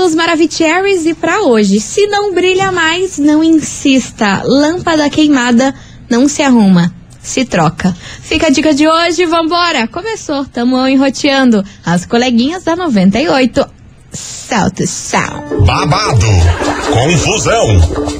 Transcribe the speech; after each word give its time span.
queridos 0.00 0.14
Maravicheries, 0.14 1.04
e 1.04 1.12
para 1.14 1.42
hoje, 1.42 1.78
se 1.78 2.06
não 2.06 2.32
brilha 2.32 2.72
mais, 2.72 3.18
não 3.18 3.44
insista. 3.44 4.42
Lâmpada 4.44 5.10
queimada 5.10 5.74
não 6.08 6.26
se 6.26 6.42
arruma, 6.42 6.90
se 7.20 7.44
troca. 7.44 7.94
Fica 8.22 8.46
a 8.46 8.50
dica 8.50 8.72
de 8.72 8.88
hoje, 8.88 9.26
vambora! 9.26 9.86
Começou, 9.86 10.46
tamo 10.46 10.86
enroteando 10.86 11.62
as 11.84 12.06
coleguinhas 12.06 12.64
da 12.64 12.74
98. 12.74 13.66
Salto, 14.10 14.86
sal. 14.86 15.44
Babado, 15.66 16.26
confusão 16.90 18.19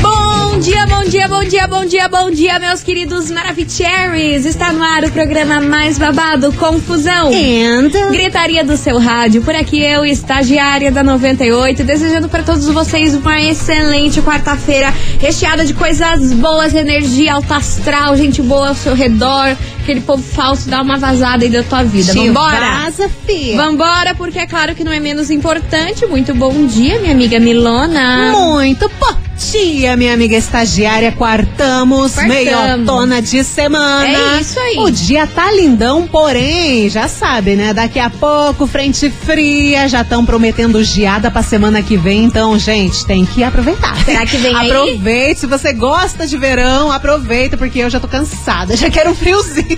Bom 0.00 0.58
dia, 0.58 0.86
bom 0.86 1.02
dia, 1.04 1.28
bom 1.28 1.44
dia, 1.44 1.66
bom 1.66 1.84
dia, 1.84 2.08
bom 2.08 2.30
dia, 2.30 2.58
meus 2.58 2.82
queridos 2.82 3.30
Maravicheries. 3.30 4.46
Está 4.46 4.72
no 4.72 4.82
ar 4.82 5.04
o 5.04 5.10
programa 5.10 5.60
mais 5.60 5.98
babado, 5.98 6.52
Confusão. 6.54 7.30
And... 7.30 7.90
Gritaria 8.10 8.64
do 8.64 8.76
seu 8.76 8.98
rádio. 8.98 9.42
Por 9.42 9.54
aqui 9.54 9.82
eu, 9.82 10.04
estagiária 10.04 10.90
da 10.90 11.02
98, 11.02 11.84
desejando 11.84 12.28
para 12.28 12.42
todos 12.42 12.66
vocês 12.66 13.14
uma 13.14 13.40
excelente 13.40 14.22
quarta-feira, 14.22 14.92
recheada 15.20 15.64
de 15.64 15.74
coisas 15.74 16.32
boas, 16.32 16.74
energia 16.74 17.34
alta 17.34 17.56
astral, 17.56 18.16
gente 18.16 18.40
boa 18.40 18.68
ao 18.68 18.74
seu 18.74 18.94
redor, 18.94 19.56
aquele 19.86 20.00
povo 20.00 20.20
falso 20.22 20.68
dá 20.68 20.82
uma 20.82 20.98
vazada 20.98 21.44
aí 21.44 21.50
da 21.50 21.62
tua 21.62 21.84
vida. 21.84 22.12
Tio, 22.12 22.32
Vambora! 22.32 22.60
vaza, 22.60 23.08
fia. 23.24 23.56
Vambora, 23.56 24.14
porque 24.16 24.40
é 24.40 24.46
claro 24.46 24.74
que 24.74 24.82
não 24.82 24.90
é 24.90 24.98
menos 24.98 25.30
importante. 25.30 26.04
Muito 26.06 26.34
bom 26.34 26.66
dia, 26.66 26.98
minha 26.98 27.12
amiga 27.12 27.38
Milona. 27.38 28.32
Muito 28.32 28.90
bom 28.98 29.16
dia, 29.52 29.96
minha 29.96 30.12
amiga 30.14 30.36
estagiária. 30.36 31.12
Quartamos, 31.12 32.14
Quartamos. 32.14 32.34
meiotona 32.44 33.22
de 33.22 33.44
semana. 33.44 34.08
É 34.08 34.40
isso 34.40 34.58
aí. 34.58 34.76
O 34.78 34.90
dia 34.90 35.26
tá 35.26 35.52
lindão, 35.52 36.06
porém, 36.08 36.88
já 36.88 37.06
sabe, 37.06 37.54
né? 37.54 37.72
Daqui 37.72 38.00
a 38.00 38.10
pouco, 38.10 38.66
frente 38.66 39.08
fria, 39.10 39.88
já 39.88 40.02
estão 40.02 40.24
prometendo 40.24 40.82
geada 40.82 41.30
pra 41.30 41.42
semana 41.42 41.82
que 41.82 41.96
vem. 41.96 42.24
Então, 42.24 42.58
gente, 42.58 43.06
tem 43.06 43.24
que 43.24 43.44
aproveitar. 43.44 43.96
Será 44.04 44.26
que 44.26 44.36
vem 44.38 44.56
aí? 44.56 44.70
Aproveite. 44.70 45.40
Se 45.40 45.46
você 45.46 45.72
gosta 45.72 46.26
de 46.26 46.36
verão, 46.36 46.90
aproveita, 46.90 47.56
porque 47.56 47.78
eu 47.78 47.90
já 47.90 48.00
tô 48.00 48.08
cansada. 48.08 48.76
Já 48.76 48.90
quero 48.90 49.10
um 49.10 49.14
friozinho. 49.14 49.75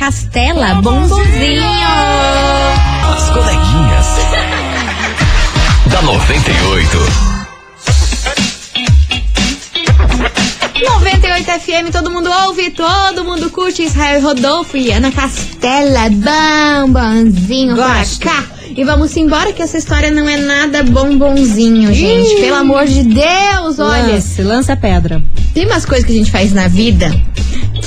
Castela, 0.50 0.74
bombonzinho! 0.82 1.62
As 3.08 3.30
coleguinhas. 3.30 4.06
da 5.86 6.02
98. 6.02 6.98
98 10.82 11.50
FM, 11.60 11.92
todo 11.92 12.10
mundo 12.10 12.28
ouve, 12.46 12.70
todo 12.70 13.24
mundo 13.24 13.48
curte. 13.50 13.84
Israel 13.84 14.18
e 14.18 14.22
Rodolfo 14.22 14.76
e 14.76 14.90
Ana 14.90 15.12
Castela, 15.12 16.10
bombonzinho 16.10 17.76
pra 17.76 17.98
Gosto. 17.98 18.26
cá. 18.26 18.44
E 18.76 18.84
vamos 18.84 19.16
embora 19.16 19.52
que 19.52 19.62
essa 19.62 19.78
história 19.78 20.10
não 20.10 20.28
é 20.28 20.36
nada 20.36 20.82
bombonzinho, 20.82 21.94
gente. 21.94 22.40
Pelo 22.40 22.56
amor 22.56 22.86
de 22.86 23.04
Deus, 23.04 23.78
olha. 23.78 24.14
Lance, 24.14 24.42
lança 24.42 24.76
pedra. 24.76 25.22
Tem 25.54 25.66
umas 25.66 25.84
coisas 25.86 26.04
que 26.04 26.12
a 26.12 26.16
gente 26.16 26.30
faz 26.32 26.52
na 26.52 26.66
vida 26.66 27.10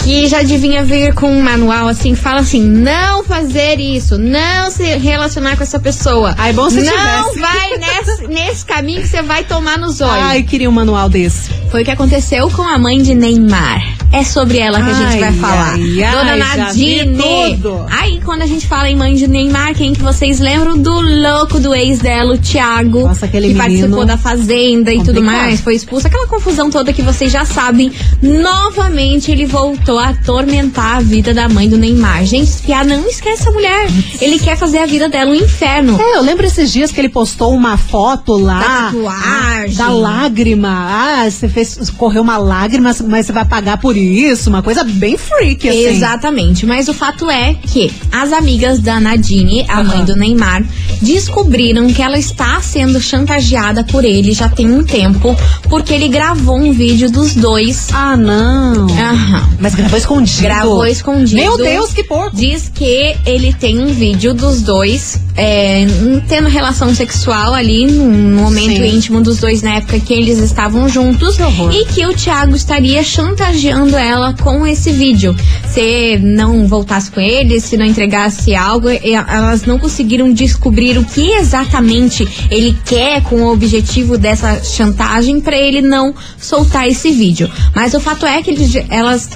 que 0.03 0.27
já 0.27 0.43
devia 0.43 0.83
vir 0.83 1.13
com 1.13 1.31
um 1.31 1.41
manual 1.41 1.87
assim, 1.87 2.13
fala 2.13 2.41
assim, 2.41 2.61
não 2.61 3.23
fazer 3.23 3.79
isso, 3.79 4.17
não 4.17 4.69
se 4.69 4.83
relacionar 4.97 5.55
com 5.55 5.63
essa 5.63 5.79
pessoa. 5.79 6.35
Ai, 6.37 6.51
bom 6.51 6.69
se 6.69 6.81
Não 6.81 6.91
tivesse. 6.91 7.39
vai 7.39 7.77
nesse, 7.77 8.27
nesse 8.27 8.65
caminho 8.65 9.01
que 9.01 9.07
você 9.07 9.21
vai 9.21 9.43
tomar 9.45 9.77
nos 9.77 10.01
olhos. 10.01 10.23
Ai, 10.25 10.43
queria 10.43 10.69
um 10.69 10.73
manual 10.73 11.07
desse. 11.07 11.49
Foi 11.71 11.81
o 11.83 11.85
que 11.85 11.91
aconteceu 11.91 12.49
com 12.51 12.61
a 12.63 12.77
mãe 12.77 13.01
de 13.01 13.15
Neymar. 13.15 13.81
É 14.11 14.23
sobre 14.23 14.59
ela 14.59 14.81
que 14.81 14.89
a 14.89 14.93
gente 14.93 15.13
Ai, 15.13 15.19
vai 15.19 15.33
falar. 15.33 15.73
ai, 15.73 16.03
ai, 16.03 16.11
Dona 16.15 16.35
Nadine. 16.35 17.17
tudo. 17.17 17.85
Quando 18.33 18.41
a 18.41 18.47
gente 18.47 18.65
fala 18.65 18.89
em 18.89 18.95
mãe 18.95 19.13
de 19.13 19.27
Neymar, 19.27 19.75
quem 19.75 19.93
que 19.93 20.01
vocês 20.01 20.39
lembram 20.39 20.75
do 20.75 20.89
louco 20.91 21.59
do 21.59 21.71
ex 21.75 21.99
dela, 21.99 22.33
o 22.33 22.37
Thiago? 22.39 23.01
Nossa, 23.01 23.27
aquele 23.27 23.49
que 23.49 23.53
participou 23.53 24.03
da 24.05 24.17
Fazenda 24.17 24.91
e 24.91 24.97
tudo 25.03 25.17
complicado. 25.17 25.35
mais. 25.43 25.61
Foi 25.61 25.75
expulso. 25.75 26.07
Aquela 26.07 26.25
confusão 26.25 26.71
toda 26.71 26.91
que 26.91 27.03
vocês 27.03 27.31
já 27.31 27.45
sabem. 27.45 27.91
Novamente, 28.23 29.29
ele 29.31 29.45
voltou 29.45 29.99
a 29.99 30.09
atormentar 30.09 30.97
a 30.97 30.99
vida 31.01 31.31
da 31.31 31.47
mãe 31.47 31.69
do 31.69 31.77
Neymar. 31.77 32.25
Gente, 32.25 32.51
Fiá, 32.53 32.83
não 32.83 33.07
esquece 33.07 33.43
essa 33.43 33.51
mulher. 33.51 33.87
Ele 34.19 34.39
quer 34.39 34.57
fazer 34.57 34.79
a 34.79 34.87
vida 34.87 35.07
dela 35.07 35.29
um 35.29 35.35
inferno. 35.35 36.01
É, 36.01 36.17
eu 36.17 36.23
lembro 36.23 36.43
esses 36.47 36.73
dias 36.73 36.91
que 36.91 36.99
ele 36.99 37.09
postou 37.09 37.53
uma 37.53 37.77
foto 37.77 38.35
lá. 38.35 38.91
Da. 38.91 39.67
Da 39.77 39.89
lágrima. 39.89 40.69
Ah, 40.69 41.29
você 41.29 41.47
fez. 41.47 41.91
Correu 41.91 42.23
uma 42.23 42.39
lágrima, 42.39 42.95
mas 43.07 43.27
você 43.27 43.31
vai 43.31 43.45
pagar 43.45 43.77
por 43.77 43.95
isso. 43.95 44.49
Uma 44.49 44.63
coisa 44.63 44.83
bem 44.83 45.17
freak, 45.17 45.69
assim. 45.69 45.85
Exatamente, 45.85 46.65
mas 46.65 46.87
o 46.87 46.95
fato 46.95 47.29
é 47.29 47.53
que 47.53 47.93
as 48.23 48.31
amigas 48.31 48.79
da 48.79 49.01
Nadine, 49.01 49.65
a 49.67 49.83
mãe 49.83 50.05
do 50.05 50.15
Neymar, 50.15 50.63
descobriram 51.01 51.87
que 51.91 52.01
ela 52.01 52.17
está 52.17 52.61
sendo 52.61 53.01
chantageada 53.01 53.83
por 53.83 54.05
ele 54.05 54.31
já 54.31 54.47
tem 54.47 54.71
um 54.71 54.81
tempo, 54.81 55.35
porque 55.67 55.93
ele 55.93 56.07
gravou 56.07 56.57
um 56.57 56.71
vídeo 56.71 57.11
dos 57.11 57.35
dois. 57.35 57.89
Ah, 57.91 58.15
não. 58.15 58.87
Aham. 58.87 59.49
Mas 59.59 59.75
gravou 59.75 59.97
escondido. 59.97 60.41
Gravou 60.41 60.85
escondido. 60.87 61.35
Meu 61.35 61.57
Deus, 61.57 61.91
que 61.91 62.05
porco. 62.05 62.33
Diz 62.33 62.71
que 62.73 63.13
ele 63.25 63.51
tem 63.51 63.77
um 63.79 63.87
vídeo 63.87 64.33
dos 64.33 64.61
dois 64.61 65.19
é, 65.35 65.85
tendo 66.27 66.47
relação 66.47 66.93
sexual 66.93 67.53
ali, 67.53 67.85
num 67.87 68.35
momento 68.35 68.75
Sim. 68.77 68.95
íntimo 68.97 69.21
dos 69.21 69.39
dois 69.39 69.61
na 69.61 69.75
época 69.75 69.99
que 69.99 70.13
eles 70.13 70.37
estavam 70.39 70.87
juntos. 70.87 71.37
Que. 71.37 71.77
E 71.81 71.85
que 71.85 72.05
o 72.05 72.13
Thiago 72.13 72.55
estaria 72.55 73.03
chantageando 73.03 73.95
ela 73.97 74.33
com 74.33 74.65
esse 74.65 74.91
vídeo. 74.91 75.35
Se 75.67 76.17
não 76.21 76.67
voltasse 76.67 77.09
com 77.09 77.19
ele, 77.19 77.59
se 77.59 77.75
não 77.77 77.85
entregasse 77.85 78.53
algo, 78.55 78.89
e- 78.89 79.13
elas 79.13 79.63
não 79.65 79.79
conseguiram 79.79 80.31
descobrir 80.31 80.97
o 80.97 81.03
que 81.03 81.31
exatamente 81.31 82.27
ele 82.51 82.75
quer 82.85 83.21
com 83.23 83.41
o 83.43 83.51
objetivo 83.51 84.17
dessa 84.17 84.63
chantagem 84.63 85.39
para 85.41 85.57
ele 85.57 85.81
não 85.81 86.13
soltar 86.37 86.87
esse 86.87 87.11
vídeo. 87.11 87.49
Mas 87.75 87.93
o 87.93 87.99
fato 87.99 88.25
é 88.25 88.41
que 88.43 88.51
eles, 88.51 88.75
elas 88.89 89.29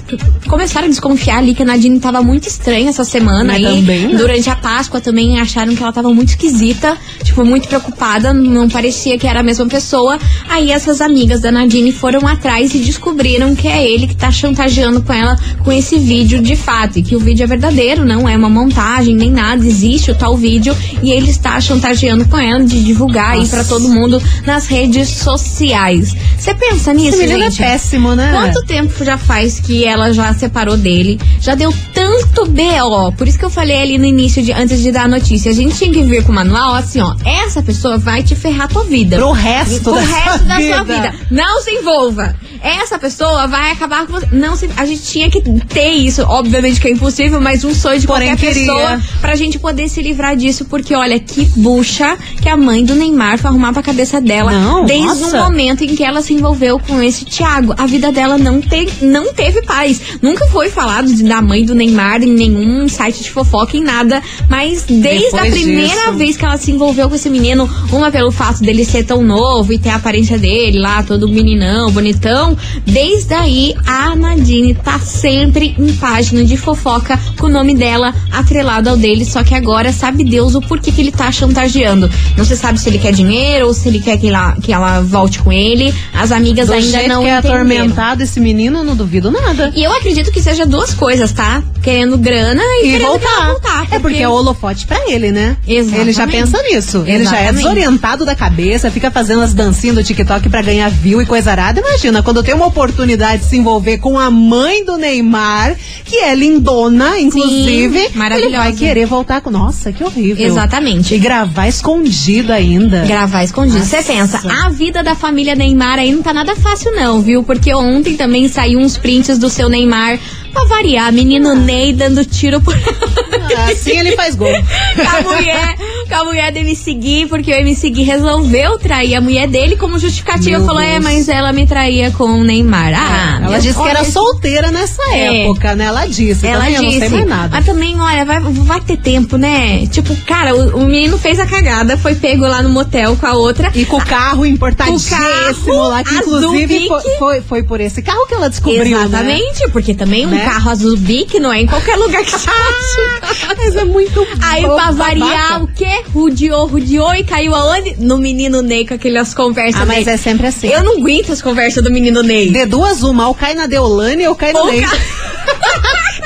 começaram 0.47 0.85
a 0.87 0.89
desconfiar 0.89 1.39
ali 1.39 1.55
que 1.55 1.63
a 1.63 1.65
Nadine 1.65 1.97
estava 1.97 2.21
muito 2.21 2.47
estranha 2.47 2.89
essa 2.89 3.03
semana 3.03 3.53
Mas 3.53 3.65
aí. 3.65 3.75
também, 3.79 4.07
né? 4.09 4.15
Durante 4.17 4.49
a 4.49 4.55
Páscoa 4.55 5.01
também 5.01 5.39
acharam 5.39 5.75
que 5.75 5.83
ela 5.87 5.91
estava 5.91 6.13
muito 6.13 6.29
esquisita. 6.29 6.97
Tipo, 7.23 7.43
muito 7.45 7.67
preocupada, 7.67 8.33
não 8.33 8.69
parecia 8.69 9.17
que 9.17 9.27
era 9.27 9.39
a 9.39 9.43
mesma 9.43 9.67
pessoa. 9.67 10.19
Aí 10.49 10.71
essas 10.71 11.01
amigas 11.01 11.41
da 11.41 11.51
Nadine 11.51 11.91
foram 11.91 12.27
atrás 12.27 12.73
e 12.75 12.79
descobriram 12.79 13.55
que 13.55 13.67
é 13.67 13.89
ele 13.89 14.07
que 14.07 14.15
tá 14.15 14.31
chantageando 14.31 15.01
com 15.01 15.13
ela 15.13 15.37
com 15.63 15.71
esse 15.71 15.97
vídeo 15.97 16.41
de 16.41 16.55
fato. 16.55 16.99
E 16.99 17.03
que 17.03 17.15
o 17.15 17.19
vídeo 17.19 17.43
é 17.43 17.47
verdadeiro, 17.47 18.05
não 18.05 18.27
é 18.27 18.35
uma 18.37 18.49
montagem 18.49 19.15
nem 19.15 19.31
nada, 19.31 19.65
existe 19.65 20.11
o 20.11 20.15
tal 20.15 20.35
vídeo 20.37 20.75
e 21.01 21.11
ele 21.11 21.29
está 21.29 21.59
chantageando 21.59 22.25
com 22.27 22.37
ela 22.37 22.63
de 22.63 22.83
divulgar 22.83 23.31
aí 23.31 23.47
pra 23.47 23.63
todo 23.63 23.87
mundo 23.89 24.21
nas 24.45 24.67
redes 24.67 25.09
sociais. 25.09 26.15
Você 26.37 26.53
pensa 26.53 26.93
nisso, 26.93 27.09
Esse 27.09 27.27
menino 27.27 27.43
é 27.43 27.49
gente? 27.49 27.57
péssimo, 27.57 28.15
né? 28.15 28.31
Quanto 28.31 28.65
tempo 28.65 29.03
já 29.03 29.17
faz 29.17 29.59
que 29.59 29.85
ela 29.85 30.13
já 30.13 30.33
separou 30.33 30.77
dele? 30.77 31.19
Já 31.39 31.55
deu 31.55 31.73
tanto 31.93 32.45
B.O. 32.45 33.11
Por 33.13 33.27
isso 33.27 33.37
que 33.37 33.45
eu 33.45 33.49
falei 33.49 33.81
ali 33.81 33.97
no 33.97 34.05
início, 34.05 34.41
de, 34.41 34.51
antes 34.51 34.81
de 34.81 34.91
dar 34.91 35.03
a 35.03 35.07
notícia. 35.07 35.51
A 35.51 35.53
gente 35.53 35.76
tinha 35.77 35.91
que 35.91 36.03
vir 36.03 36.23
com 36.23 36.31
o 36.31 36.35
manual 36.35 36.73
assim, 36.75 36.99
ó. 37.01 37.15
Essa 37.25 37.61
pessoa 37.61 37.97
vai 37.97 38.23
te 38.23 38.35
ferrar 38.35 38.65
a 38.65 38.67
tua 38.67 38.83
vida. 38.83 39.17
Pro 39.17 39.31
resto 39.31 39.83
Pro 39.83 39.93
da 39.93 40.01
resto 40.01 40.39
sua 40.39 40.47
da 40.47 40.59
sua 40.59 40.83
vida. 40.83 41.15
Não 41.29 41.61
se 41.61 41.71
envolva. 41.71 42.35
Essa 42.61 42.97
pessoa 42.97 43.47
vai 43.47 43.71
acabar 43.71 44.05
com 44.05 44.13
você. 44.13 44.27
Não 44.31 44.55
se, 44.55 44.69
a 44.75 44.85
gente 44.85 45.03
tinha 45.03 45.29
que 45.29 45.41
ter 45.67 45.89
isso. 45.89 46.23
Obviamente 46.23 46.81
que 46.81 46.87
é 46.87 46.91
impossível, 46.91 47.39
mas 47.39 47.63
um 47.63 47.73
sonho 47.73 47.99
de 47.99 48.07
Porém, 48.07 48.29
qualquer 48.29 48.53
queria. 48.53 48.73
pessoa 48.73 49.01
pra 49.21 49.35
gente 49.35 49.59
poder 49.59 49.87
se 49.87 50.01
livrar 50.01 50.35
disso. 50.35 50.65
Porque 50.65 50.95
olha, 50.95 51.19
que 51.19 51.45
bucha 51.55 52.17
que 52.41 52.49
a 52.49 52.57
mãe 52.57 52.83
do 52.83 52.95
Neymar 52.95 53.37
foi 53.37 53.49
arrumar 53.49 53.73
pra 53.73 53.83
cabeça 53.83 54.19
dela. 54.19 54.51
Não, 54.51 54.85
desde 54.85 55.23
o 55.23 55.31
momento 55.31 55.83
em 55.83 55.95
que 55.95 56.03
ela 56.03 56.21
se 56.21 56.33
envolveu 56.33 56.79
com 56.79 57.01
esse 57.01 57.25
Thiago. 57.25 57.73
A 57.77 57.85
vida 57.85 58.11
dela 58.11 58.37
não, 58.37 58.59
te, 58.59 58.87
não 59.01 59.33
teve 59.33 59.61
paz. 59.61 60.01
Nunca 60.21 60.47
foi 60.47 60.69
falado 60.69 61.13
de, 61.13 61.23
da 61.23 61.41
mãe 61.41 61.63
do 61.63 61.75
Neymar 61.75 62.23
em 62.23 62.33
nenhum 62.33 62.87
site 62.87 63.23
de 63.23 63.31
fofoca, 63.31 63.77
em 63.77 63.83
nada. 63.83 64.21
Mas 64.49 64.83
desde 64.83 65.37
a 65.37 65.43
Depois 65.43 65.66
primeira 65.67 66.01
disso. 66.05 66.17
vez 66.17 66.37
que 66.37 66.45
ela 66.45 66.57
se 66.57 66.71
envolveu 66.71 67.09
com 67.09 67.15
esse 67.15 67.29
menino, 67.29 67.69
uma 67.91 68.11
pelo 68.11 68.31
fato 68.31 68.61
dele 68.61 68.85
ser 68.85 69.03
tão 69.03 69.21
novo 69.21 69.73
e 69.73 69.79
ter 69.79 69.89
a 69.89 69.95
aparência 69.95 70.37
dele 70.37 70.79
lá, 70.79 71.03
todo 71.03 71.27
meninão, 71.27 71.91
bonitão, 71.91 72.57
desde 72.85 73.33
aí 73.33 73.75
a 73.85 74.15
Nadine 74.15 74.73
tá 74.73 74.99
sempre 74.99 75.75
em 75.77 75.93
página 75.93 76.43
de 76.43 76.57
fofoca 76.57 77.19
com 77.39 77.47
o 77.47 77.49
nome 77.49 77.75
dela 77.75 78.13
atrelado 78.31 78.89
ao 78.89 78.97
dele, 78.97 79.25
só 79.25 79.43
que 79.43 79.53
agora 79.55 79.91
sabe 79.91 80.23
Deus 80.23 80.55
o 80.55 80.61
porquê 80.61 80.91
que 80.91 81.01
ele 81.01 81.11
tá 81.11 81.31
chantageando. 81.31 82.09
Não 82.35 82.45
se 82.45 82.55
sabe 82.55 82.79
se 82.79 82.89
ele 82.89 82.99
quer 82.99 83.13
dinheiro 83.13 83.67
ou 83.67 83.73
se 83.73 83.87
ele 83.87 83.99
quer 83.99 84.17
que 84.17 84.27
ela, 84.27 84.55
que 84.61 84.71
ela 84.71 85.01
volte 85.01 85.39
com 85.39 85.51
ele. 85.51 85.93
As 86.13 86.31
amigas 86.31 86.67
Do 86.67 86.73
ainda 86.73 86.87
jeito 86.87 87.09
não 87.09 87.21
que 87.23 87.27
é 87.29 87.37
entenderam. 87.39 87.57
atormentado 87.57 88.23
esse 88.23 88.39
menino, 88.39 88.79
eu 88.79 88.83
não 88.83 88.95
duvido 88.95 89.31
nada. 89.31 89.71
E 89.75 89.83
eu 89.83 89.93
acredito 89.93 90.31
que 90.31 90.41
seja 90.41 90.65
duas 90.65 90.93
coisas, 90.93 91.31
tá? 91.31 91.63
Querendo 91.87 92.17
grana 92.17 92.61
e, 92.83 92.95
E 92.95 92.99
voltar. 92.99 93.45
voltar. 93.47 93.87
É 93.91 93.97
porque 93.97 94.17
é 94.17 94.27
o 94.27 94.33
holofote 94.33 94.85
pra 94.85 95.09
ele, 95.09 95.31
né? 95.31 95.55
Exatamente. 95.65 96.01
Ele 96.01 96.11
já 96.11 96.27
pensa 96.27 96.61
nisso. 96.63 96.97
Ele 97.07 97.23
já 97.23 97.37
é 97.37 97.43
Exatamente. 97.43 97.55
desorientado 97.63 98.25
da 98.25 98.35
cabeça, 98.35 98.91
fica 98.91 99.09
fazendo 99.09 99.41
as 99.41 99.53
dancinhas 99.53 99.95
do 99.95 100.03
TikTok 100.03 100.49
pra 100.49 100.61
ganhar 100.61 100.89
view 100.91 101.21
e 101.21 101.25
coisa 101.25 101.49
arada. 101.51 101.79
Imagina, 101.79 102.21
quando 102.21 102.43
tem 102.43 102.53
uma 102.53 102.65
oportunidade 102.65 103.43
de 103.43 103.47
se 103.49 103.55
envolver 103.57 103.99
com 103.99 104.19
a 104.19 104.29
mãe 104.29 104.83
do 104.83 104.97
Neymar, 104.97 105.77
que 106.03 106.17
é 106.17 106.35
lindona, 106.35 107.17
inclusive, 107.21 107.97
ele 107.97 108.17
maravilhosa. 108.17 108.57
vai 108.57 108.73
querer 108.73 109.05
voltar 109.05 109.39
com. 109.39 109.49
Nossa, 109.49 109.93
que 109.93 110.03
horrível. 110.03 110.45
Exatamente. 110.45 111.15
E 111.15 111.17
gravar 111.17 111.69
escondido 111.69 112.51
ainda. 112.51 113.05
Gravar 113.05 113.45
escondido. 113.45 113.79
Você 113.85 114.03
pensa, 114.03 114.41
a 114.65 114.67
vida 114.67 115.01
da 115.01 115.15
família 115.15 115.55
Neymar 115.55 115.99
aí 115.99 116.11
não 116.11 116.21
tá 116.21 116.33
nada 116.33 116.53
fácil, 116.53 116.91
não, 116.93 117.21
viu? 117.21 117.43
Porque 117.43 117.73
ontem 117.73 118.17
também 118.17 118.49
saiu 118.49 118.77
uns 118.79 118.97
prints 118.97 119.37
do 119.37 119.49
seu 119.49 119.69
Neymar. 119.69 120.19
Pra 120.57 120.65
variar, 120.65 121.11
menino 121.13 121.53
Ney 121.53 121.93
dando 121.93 122.25
tiro 122.25 122.59
por. 122.61 122.73
Ah, 122.75 123.71
Assim 123.71 123.97
ele 123.99 124.15
faz 124.15 124.35
gol. 124.35 124.47
a 124.49 125.21
mulher, 125.21 125.75
a 126.11 126.23
mulher 126.23 126.51
do 126.51 126.57
MC 126.59 126.93
Gui, 126.95 127.25
porque 127.27 127.51
o 127.51 127.55
MC 127.55 127.89
Gui 127.89 128.03
resolveu 128.03 128.77
trair 128.79 129.15
a 129.15 129.21
mulher 129.21 129.47
dele 129.47 129.75
como 129.75 129.99
justificativa. 129.99 130.57
Meu 130.57 130.65
Falou, 130.65 130.81
é, 130.81 130.99
mas 130.99 131.29
ela 131.29 131.53
me 131.53 131.65
traía 131.67 132.11
com 132.11 132.25
o 132.25 132.43
Neymar. 132.43 132.93
Ah, 132.95 133.39
Ela 133.43 133.59
disse 133.59 133.79
que 133.81 133.87
era 133.87 134.03
solteira 134.03 134.71
nessa 134.71 135.01
É. 135.11 135.43
época, 135.43 135.75
né? 135.75 135.85
Ela 135.85 136.05
disse. 136.07 136.45
Ela 136.45 136.65
também, 136.65 136.75
eu 136.75 136.81
disse. 136.81 136.99
não 136.99 137.07
sei 137.09 137.17
mais 137.19 137.29
nada. 137.29 137.49
Mas 137.51 137.65
também, 137.65 137.99
olha, 138.01 138.25
vai, 138.25 138.39
vai 138.41 138.81
ter 138.81 138.97
tempo, 138.97 139.37
né? 139.37 139.85
Tipo, 139.87 140.15
cara, 140.25 140.55
o, 140.55 140.77
o 140.77 140.85
menino 140.85 141.17
fez 141.17 141.39
a 141.39 141.45
cagada, 141.45 141.97
foi 141.97 142.15
pego 142.15 142.45
lá 142.47 142.61
no 142.63 142.69
motel 142.69 143.15
com 143.15 143.25
a 143.27 143.33
outra. 143.33 143.71
E 143.75 143.85
com 143.85 143.97
o 143.97 144.05
carro 144.05 144.45
importadíssimo 144.45 145.17
o 145.17 145.19
carro 145.19 145.87
lá, 145.89 146.03
que 146.03 146.15
inclusive 146.15 146.87
foi, 146.87 147.01
foi, 147.17 147.41
foi 147.41 147.63
por 147.63 147.79
esse 147.79 148.01
carro 148.01 148.25
que 148.27 148.33
ela 148.33 148.49
descobriu, 148.49 148.83
né? 148.97 149.05
Exatamente, 149.05 149.69
porque 149.71 149.93
também 149.93 150.25
um 150.25 150.29
Né? 150.29 150.43
Carro 150.47 150.69
azul 150.71 150.95
bic 150.97 151.39
não 151.41 151.51
é 151.51 151.59
em 151.61 151.67
qualquer 151.67 151.97
lugar 151.97 152.23
que 152.23 152.31
você 152.31 152.49
acha. 152.49 153.55
Mas 153.57 153.75
é 153.75 153.83
muito 153.83 154.25
Aí, 154.41 154.61
pra 154.61 154.69
babaca. 154.75 154.93
variar, 154.93 155.63
o 155.63 155.67
quê? 155.67 156.03
Rudiou, 156.13 156.65
rudiou 156.67 157.13
e 157.15 157.23
caiu 157.25 157.53
aonde? 157.53 157.95
No 157.99 158.17
menino 158.17 158.61
Ney 158.61 158.87
com 158.87 158.93
aquelas 158.93 159.33
conversas 159.33 159.81
Ah, 159.81 159.85
mas 159.85 160.05
dele. 160.05 160.11
é 160.11 160.17
sempre 160.17 160.47
assim. 160.47 160.67
Eu 160.69 160.83
não 160.85 160.99
aguento 160.99 161.33
as 161.33 161.41
conversas 161.41 161.83
do 161.83 161.91
menino 161.91 162.23
Ney. 162.23 162.49
De 162.49 162.65
duas 162.65 163.03
uma, 163.03 163.27
ou 163.27 163.35
cai 163.35 163.53
na 163.55 163.67
Deolane 163.67 164.25
ou 164.27 164.35
cai 164.35 164.53
no 164.53 164.59
Ou 164.59 164.67
Ney. 164.67 164.81
ca- 164.83 164.97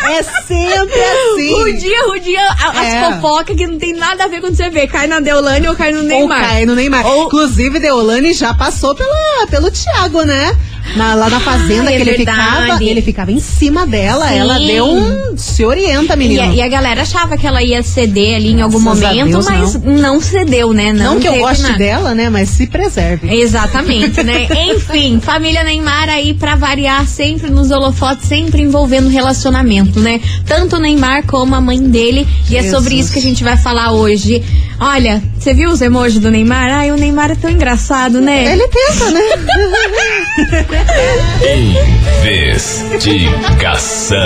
É 0.04 0.24
sempre 0.24 1.00
assim. 1.00 1.54
Rudia, 1.54 2.06
rudia, 2.08 2.42
a- 2.42 2.70
as 2.72 2.88
É. 2.88 3.12
fofocas 3.14 3.56
que 3.56 3.68
não 3.68 3.78
tem 3.78 3.94
nada 3.94 4.26
a 4.26 4.28
ver 4.28 4.42
com 4.42 4.48
você 4.48 4.70
ver. 4.70 4.88
Cai 4.88 5.08
na 5.08 5.20
Deolane 5.20 5.68
ou 5.68 5.76
cai 5.76 5.92
no 5.92 6.00
Ou 6.00 6.06
Neymar. 6.06 6.40
cai 6.42 6.66
no 6.66 6.76
Neymar. 6.76 7.06
Ou- 7.06 7.26
Inclusive, 7.26 7.80
Deolane 7.80 8.34
já 8.34 8.54
passou 8.54 8.94
pela, 8.96 9.48
pelo 9.50 9.70
Thiago, 9.72 10.24
né? 10.24 10.56
Na- 10.96 11.14
lá 11.16 11.30
na 11.30 11.40
fazenda 11.40 11.90
Ah, 11.90 11.94
é 11.94 11.96
que 11.96 12.02
ele 12.02 12.12
verdade. 12.18 12.40
ficava, 12.66 12.84
ele 12.84 13.02
ficava 13.02 13.32
em 13.32 13.40
cima 13.40 13.86
dela. 13.88 14.28
Sim. 14.28 14.38
Ela 14.38 14.58
deu 14.60 14.86
um. 14.86 15.38
Se 15.38 15.64
orienta, 15.64 16.14
E 16.14 16.18
menino. 16.18 16.42
a, 16.44 16.56
e 16.56 16.62
a 16.62 16.68
galera 16.68 17.02
achava 17.04 17.38
que 17.38 17.48
ela 17.48 17.64
ia 17.64 17.82
ceder 17.84 18.36
ali 18.36 18.50
em 18.52 18.62
algum 18.62 18.82
Graças 18.84 19.04
a 19.04 19.08
momento, 19.08 19.30
Deus, 19.32 19.46
mas 19.48 19.76
não. 19.84 20.20
cedeu, 20.22 20.74
né? 20.74 20.92
Não, 20.92 21.14
Não 21.16 21.20
que 21.22 21.28
eu 21.28 21.38
goste 21.38 21.64
nada. 21.64 21.78
dela, 21.78 22.14
né? 22.14 22.30
Mas 22.30 22.50
se 22.50 22.68
preserve. 22.68 23.34
Exatamente, 23.34 24.24
né? 24.24 24.48
Enfim, 24.76 25.20
família 25.22 25.64
Neymar 25.64 26.10
aí 26.10 26.34
pra 26.34 26.56
variar 26.56 27.08
sempre 27.08 27.50
nos 27.50 27.72
holofotes, 27.72 28.28
sempre 28.28 28.62
envolvendo 28.62 29.08
relacionamento, 29.10 30.00
né? 30.00 30.20
Tanto 30.46 30.76
o 30.76 30.80
Neymar 30.80 31.26
como 31.26 31.56
a 31.56 31.62
mãe 31.62 31.80
dele. 31.82 32.28
E 32.50 32.58
é 32.58 32.64
sobre 32.64 32.92
Jesus. 32.96 33.06
isso 33.06 33.14
que 33.14 33.20
a 33.20 33.22
gente 33.22 33.44
vai 33.44 33.58
falar 33.58 33.92
hoje. 33.92 34.44
Olha, 34.84 35.22
você 35.38 35.54
viu 35.54 35.70
os 35.70 35.80
emojis 35.80 36.20
do 36.20 36.32
Neymar? 36.32 36.72
Ai, 36.72 36.92
o 36.92 36.96
Neymar 36.96 37.30
é 37.30 37.36
tão 37.36 37.52
engraçado, 37.52 38.20
né? 38.20 38.52
Ele 38.52 38.68
tenta, 38.68 39.12
né? 39.12 39.22
Investigação. 42.26 44.18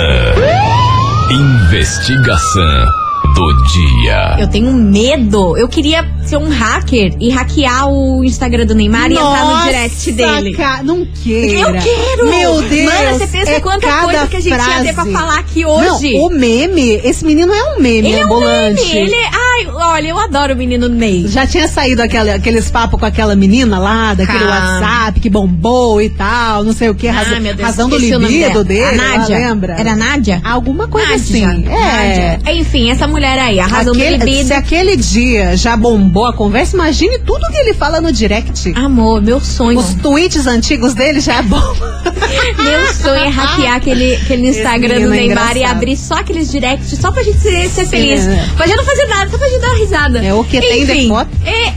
Investigação 1.30 2.86
do 3.34 3.52
dia. 3.66 4.36
Eu 4.38 4.48
tenho 4.48 4.72
medo. 4.72 5.58
Eu 5.58 5.68
queria 5.68 6.02
ser 6.24 6.38
um 6.38 6.48
hacker 6.48 7.14
e 7.20 7.28
hackear 7.30 7.90
o 7.90 8.24
Instagram 8.24 8.64
do 8.64 8.74
Neymar 8.74 9.10
e 9.10 9.14
entrar 9.14 9.44
no 9.44 9.62
direct 9.62 10.12
dele. 10.12 10.54
Ca... 10.54 10.82
Não 10.82 11.04
queira. 11.22 11.68
Eu 11.68 11.72
quero! 11.74 12.30
Meu 12.30 12.62
Deus! 12.62 12.94
Mana, 12.94 13.12
você 13.12 13.26
pensa 13.26 13.50
é 13.50 13.60
quanta 13.60 14.04
coisa 14.04 14.26
que 14.26 14.36
a 14.36 14.40
gente 14.40 14.52
ia 14.52 14.82
ter 14.84 14.94
pra 14.94 15.04
frase. 15.04 15.12
falar 15.12 15.38
aqui 15.38 15.66
hoje. 15.66 16.14
Não, 16.14 16.24
o 16.24 16.30
meme, 16.30 16.98
esse 17.04 17.26
menino 17.26 17.52
é 17.52 17.74
um 17.74 17.80
meme 17.80 18.08
Ele 18.08 18.20
é 18.20 18.24
um 18.24 18.24
ambulante. 18.24 18.82
meme. 18.82 19.00
Ele 19.00 19.14
é... 19.14 19.45
Ai, 19.58 19.66
olha, 19.72 20.08
eu 20.08 20.18
adoro 20.18 20.54
o 20.54 20.56
menino 20.56 20.88
Ney. 20.88 21.26
Já 21.28 21.46
tinha 21.46 21.66
saído 21.68 22.02
aquela- 22.02 22.34
aqueles 22.34 22.70
papos 22.70 22.98
com 23.00 23.06
aquela 23.06 23.34
menina 23.34 23.78
lá, 23.78 24.12
daquele 24.14 24.44
Ah. 24.44 24.80
WhatsApp 24.80 25.20
que 25.20 25.30
bombou 25.30 26.00
e 26.02 26.10
tal, 26.10 26.62
não 26.64 26.72
sei 26.72 26.90
o 26.90 26.94
que, 26.94 27.06
razão, 27.08 27.36
Ah, 27.38 27.62
razão 27.62 27.88
do 27.88 27.96
libido 27.96 28.62
dele, 28.64 29.00
A 29.00 29.18
Nádia. 29.18 29.38
lembra? 29.38 29.74
Era 29.78 29.92
a 29.92 29.96
Nádia? 29.96 30.40
Alguma 30.44 30.88
coisa 30.88 31.08
Nádia. 31.08 31.24
assim. 31.24 31.64
É. 31.68 32.38
Nádia. 32.38 32.52
Enfim, 32.52 32.90
essa 32.90 33.06
mulher 33.06 33.38
aí, 33.38 33.58
a 33.58 33.66
razão 33.66 33.94
Aquele- 33.94 34.18
do 34.18 34.24
libido. 34.26 34.46
se 34.48 34.52
aquele 34.54 34.96
dia 34.96 35.56
já 35.56 35.76
bombou 35.76 36.26
a 36.26 36.32
conversa, 36.32 36.76
imagine 36.76 37.18
tudo 37.20 37.40
que 37.50 37.56
ele 37.56 37.72
fala 37.72 38.00
no 38.00 38.12
direct. 38.12 38.72
Amor, 38.76 39.22
meu 39.22 39.40
sonho. 39.40 39.78
Os 39.78 39.94
tweets 39.94 40.46
antigos 40.46 40.92
dele 40.94 41.20
já 41.20 41.36
é 41.36 41.42
bom. 41.42 41.56
Meu 42.56 42.92
sonho 42.94 43.24
é 43.24 43.28
hackear 43.28 43.76
aquele, 43.76 44.14
aquele 44.14 44.48
Instagram 44.48 45.00
do 45.00 45.06
é 45.12 45.16
Neymar 45.16 45.56
e 45.56 45.60
engraçado. 45.60 45.76
abrir 45.76 45.96
só 45.96 46.14
aqueles 46.14 46.50
directs, 46.50 46.98
só 46.98 47.10
pra 47.10 47.22
gente 47.22 47.38
ser, 47.38 47.68
ser 47.68 47.84
feliz. 47.86 48.26
é. 48.26 48.48
Pra 48.56 48.66
gente 48.66 48.76
não 48.76 48.84
fazer 48.84 49.06
nada, 49.06 49.30
só 49.30 49.38
pra 49.38 49.45
dar 49.60 49.74
risada. 49.74 50.24
É 50.24 50.34
o 50.34 50.44
que 50.44 50.60
tem 50.60 50.84
de 50.84 50.92
Enfim, 50.92 51.08
foto. 51.08 51.30
É... 51.44 51.74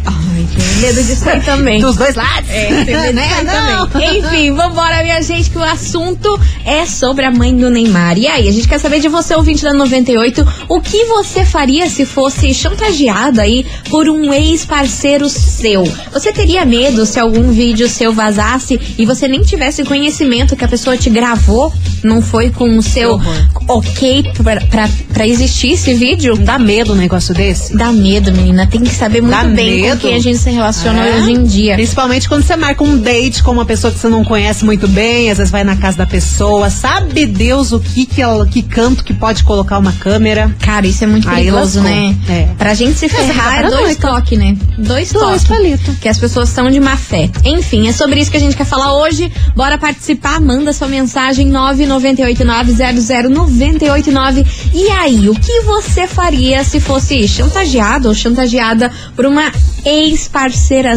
Medo 0.82 1.04
disso 1.04 1.30
aí 1.30 1.42
também. 1.42 1.80
Dos 1.82 1.96
dois 1.96 2.16
lados. 2.16 2.50
É, 2.50 2.68
tem 2.68 2.96
medo 2.98 3.02
disso 3.02 3.14
Né? 3.14 3.30
aí 3.38 3.44
Não. 3.46 3.88
também. 3.88 4.20
Enfim, 4.20 4.52
vambora, 4.54 5.04
minha 5.04 5.22
gente, 5.22 5.50
que 5.50 5.58
o 5.58 5.64
assunto 5.64 6.40
é 6.66 6.86
sobre 6.86 7.26
a 7.26 7.32
mãe 7.32 7.56
do 7.56 7.70
Neymar. 7.70 8.18
E 8.18 8.28
aí, 8.28 8.48
a 8.48 8.52
gente 8.52 8.68
quer 8.68 8.80
saber 8.80 9.00
de 9.00 9.08
você, 9.08 9.34
ouvinte 9.36 9.64
da 9.64 9.74
98, 9.74 10.46
o 10.68 10.82
que 10.82 11.06
você 11.06 11.44
faria 11.46 11.90
se 11.90 12.06
fosse 12.06 12.54
chantageado 12.54 13.42
aí 13.42 13.66
por 13.90 14.08
um 14.10 14.34
ex-parceiro 14.34 15.30
seu? 15.30 15.84
Você 16.12 16.32
teria 16.32 16.66
medo 16.66 17.06
se 17.06 17.20
algum 17.20 17.52
vídeo 17.52 17.88
seu 17.90 18.14
vazasse 18.14 18.80
e 18.98 19.06
você 19.06 19.28
nem 19.28 19.42
tivesse 19.42 19.84
conhecimento 19.84 20.56
que 20.56 20.64
a 20.66 20.68
pessoa 20.68 20.98
te 20.98 21.10
gravou? 21.10 21.74
Não 22.04 22.22
foi 22.22 22.50
com 22.50 22.78
o 22.78 22.82
seu 22.82 23.12
horror. 23.14 23.48
ok 23.68 24.24
pra, 24.44 24.62
pra, 24.62 24.90
pra 25.14 25.28
existir 25.28 25.72
esse 25.74 25.94
vídeo? 25.94 26.38
Dá 26.38 26.58
medo 26.58 26.94
um 26.94 26.96
negócio 26.96 27.34
desse? 27.34 27.76
Dá 27.76 27.92
medo, 27.92 28.32
menina. 28.32 28.68
Tem 28.68 28.82
que 28.82 28.94
saber 28.94 29.22
muito 29.22 29.36
Dá 29.36 29.44
bem 29.44 29.82
com 29.82 29.88
medo. 29.88 30.00
quem 30.02 30.16
a 30.16 30.20
gente 30.20 30.38
se 30.50 30.56
relacionam 30.56 31.04
É. 31.04 31.18
hoje 31.18 31.32
em 31.32 31.44
dia. 31.44 31.76
Principalmente 31.76 32.28
quando 32.28 32.44
você 32.44 32.56
marca 32.56 32.84
um 32.84 32.98
date 32.98 33.44
com 33.44 33.52
uma 33.52 33.66
pessoa 33.66 33.92
que 33.94 34.00
você 34.00 34.08
não 34.10 34.24
conhece 34.24 34.66
muito 34.66 34.88
bem, 34.88 35.30
às 35.32 35.38
vezes 35.38 35.52
vai 35.52 35.64
na 35.64 35.76
casa 35.76 35.98
da 35.98 36.06
pessoa, 36.06 36.70
sabe 36.70 37.26
Deus 37.26 37.72
o 37.72 37.80
que 37.80 38.06
que, 38.06 38.22
ela, 38.22 38.46
que 38.48 38.62
canto 38.62 39.04
que 39.04 39.14
pode 39.14 39.44
colocar 39.44 39.78
uma 39.78 39.92
câmera. 39.94 40.54
Cara, 40.60 40.88
isso 40.88 41.04
é 41.04 41.08
muito 41.08 41.28
perigoso, 41.30 41.82
né? 41.82 42.16
É. 42.28 42.48
Pra 42.58 42.74
gente 42.74 42.98
se 42.98 43.06
Essa 43.06 43.18
ferrar 43.18 43.60
é 43.60 43.62
dois 43.64 43.74
paranoica. 43.74 44.08
toques, 44.08 44.40
né? 44.40 44.58
Dois, 44.78 45.12
Dois 45.12 45.44
toques. 45.44 45.48
palitos. 45.48 45.98
Que 46.00 46.10
as 46.10 46.18
pessoas 46.18 46.50
são 46.50 46.70
de 46.72 46.80
má 46.80 46.98
fé. 46.98 47.30
Enfim, 47.44 47.88
é 47.88 47.92
sobre 47.92 48.20
isso 48.20 48.32
que 48.32 48.38
a 48.38 48.40
gente 48.40 48.56
quer 48.56 48.66
falar 48.66 48.94
hoje. 49.02 49.32
Bora 49.56 49.78
participar, 49.78 50.40
manda 50.42 50.74
sua 50.74 50.88
mensagem 50.88 51.50
998900989. 51.52 54.46
E 54.74 54.88
aí, 54.90 55.30
o 55.30 55.36
que 55.36 55.62
você 55.62 56.08
faria 56.08 56.64
se 56.64 56.80
fosse 56.80 57.28
chantageado 57.28 58.08
ou 58.08 58.14
chantageada 58.16 58.92
por 59.16 59.26
uma 59.26 59.52
ex-parceira 59.86 60.39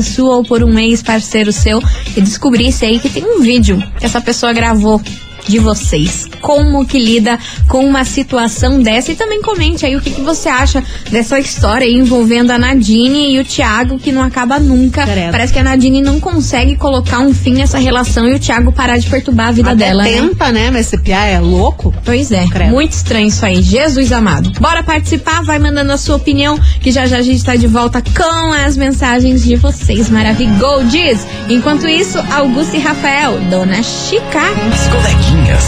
sua 0.02 0.36
ou 0.36 0.44
por 0.44 0.62
um 0.62 0.78
ex-parceiro 0.78 1.52
seu 1.52 1.82
e 2.16 2.20
descobrisse 2.20 2.84
aí 2.84 2.98
que 2.98 3.08
tem 3.08 3.24
um 3.24 3.40
vídeo 3.40 3.82
que 3.98 4.06
essa 4.06 4.20
pessoa 4.20 4.52
gravou 4.52 5.00
de 5.48 5.58
vocês. 5.58 6.28
Como 6.40 6.86
que 6.86 6.98
lida 6.98 7.38
com 7.68 7.84
uma 7.84 8.04
situação 8.04 8.80
dessa? 8.80 9.12
E 9.12 9.16
também 9.16 9.40
comente 9.42 9.84
aí 9.84 9.96
o 9.96 10.00
que, 10.00 10.10
que 10.10 10.20
você 10.20 10.48
acha 10.48 10.82
dessa 11.10 11.38
história 11.38 11.86
aí 11.86 11.94
envolvendo 11.94 12.50
a 12.50 12.58
Nadine 12.58 13.34
e 13.34 13.40
o 13.40 13.44
Thiago, 13.44 13.98
que 13.98 14.12
não 14.12 14.22
acaba 14.22 14.58
nunca. 14.58 15.06
Parece 15.30 15.52
que 15.52 15.58
a 15.58 15.64
Nadine 15.64 16.00
não 16.00 16.20
consegue 16.20 16.76
colocar 16.76 17.20
um 17.20 17.32
fim 17.34 17.54
nessa 17.54 17.78
relação 17.78 18.28
e 18.28 18.34
o 18.34 18.38
Thiago 18.38 18.72
parar 18.72 18.98
de 18.98 19.08
perturbar 19.08 19.48
a 19.48 19.52
vida 19.52 19.70
Até 19.72 19.86
dela, 19.86 20.02
né? 20.04 20.12
tenta, 20.12 20.52
né? 20.52 20.70
Mas 20.70 20.86
esse 20.86 20.98
piá 20.98 21.26
é 21.26 21.40
louco. 21.40 21.94
Pois 22.04 22.30
é, 22.30 22.46
Credo. 22.46 22.70
muito 22.70 22.92
estranho 22.92 23.28
isso 23.28 23.44
aí. 23.44 23.62
Jesus 23.62 24.12
amado. 24.12 24.52
Bora 24.60 24.82
participar, 24.82 25.42
vai 25.42 25.58
mandando 25.58 25.92
a 25.92 25.96
sua 25.96 26.16
opinião, 26.16 26.58
que 26.82 26.90
já 26.90 27.06
já 27.06 27.18
a 27.18 27.22
gente 27.22 27.44
tá 27.44 27.54
de 27.54 27.66
volta 27.66 28.02
com 28.02 28.52
as 28.52 28.76
mensagens 28.76 29.44
de 29.44 29.54
vocês, 29.56 30.10
Maravigoldis. 30.10 31.24
Enquanto 31.48 31.86
isso, 31.88 32.18
Augusto 32.32 32.74
e 32.74 32.80
Rafael, 32.80 33.38
Dona 33.48 33.82
Chica. 33.82 34.40
As 34.72 34.88
coleguinhas. 34.88 35.64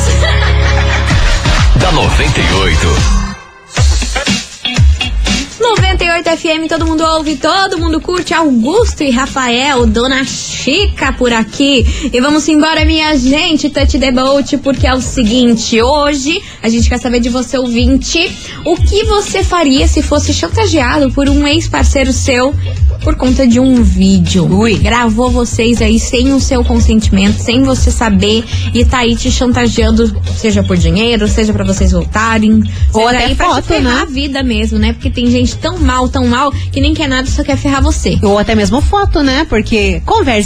da 1.81 1.93
98. 1.93 3.25
98 5.61 6.31
FM, 6.37 6.69
todo 6.69 6.87
mundo 6.87 7.05
ouve, 7.05 7.37
todo 7.37 7.79
mundo 7.79 8.01
curte. 8.01 8.35
Augusto 8.35 9.03
e 9.03 9.11
Rafael, 9.11 9.87
Dona 9.87 10.25
Chica 10.25 10.54
por 11.19 11.33
aqui. 11.33 11.87
E 12.13 12.21
vamos 12.21 12.49
embora, 12.49 12.85
minha 12.85 13.17
gente, 13.17 13.71
Touch 13.71 13.99
the 13.99 14.13
Boat, 14.13 14.57
porque 14.59 14.87
é 14.87 14.95
o 14.95 15.01
seguinte: 15.01 15.81
hoje 15.81 16.43
a 16.63 16.69
gente 16.69 16.89
quer 16.89 16.99
saber 16.99 17.21
de 17.21 17.29
você, 17.29 17.59
ouvinte, 17.59 18.31
o 18.65 18.77
que 18.77 19.05
você 19.05 19.43
faria 19.43 19.87
se 19.87 20.03
fosse 20.03 20.33
chantageado 20.33 21.11
por 21.11 21.29
um 21.29 21.47
ex-parceiro 21.47 22.13
seu 22.13 22.55
por 23.03 23.17
conta 23.17 23.47
de 23.47 23.61
um 23.61 23.83
vídeo. 23.83 24.47
Ui. 24.51 24.77
Gravou 24.77 25.31
vocês 25.31 25.83
aí 25.83 25.99
sem 25.99 26.33
o 26.33 26.41
seu 26.41 26.65
consentimento, 26.65 27.39
sem 27.39 27.63
você 27.63 27.91
saber, 27.91 28.43
e 28.73 28.85
tá 28.85 28.99
aí 28.99 29.15
te 29.15 29.31
chantageando, 29.31 30.11
seja 30.37 30.63
por 30.63 30.77
dinheiro, 30.77 31.29
seja 31.29 31.53
pra 31.53 31.65
vocês 31.65 31.93
voltarem, 31.93 32.63
Ou 32.93 33.07
até 33.07 33.27
aí 33.27 33.35
pra 33.35 33.47
te 33.47 33.55
foto, 33.57 33.65
ferrar 33.65 33.97
né? 33.97 34.03
a 34.03 34.05
vida 34.07 34.43
mesmo, 34.43 34.79
né? 34.79 34.95
Porque 34.95 35.11
tem 35.11 35.27
gente 35.31 35.57
tão 35.59 35.79
mal, 35.79 36.09
tão 36.09 36.27
mal, 36.27 36.51
que 36.51 36.81
nem 36.81 36.95
quer 36.95 37.09
nada, 37.09 37.29
só 37.29 37.45
quer 37.45 37.59
ferrar 37.59 37.83
você. 37.83 38.19
Ou 38.23 38.39
até 38.39 38.55
mesmo 38.55 38.81
foto, 38.81 39.23
né? 39.23 39.47
Porque 39.49 40.01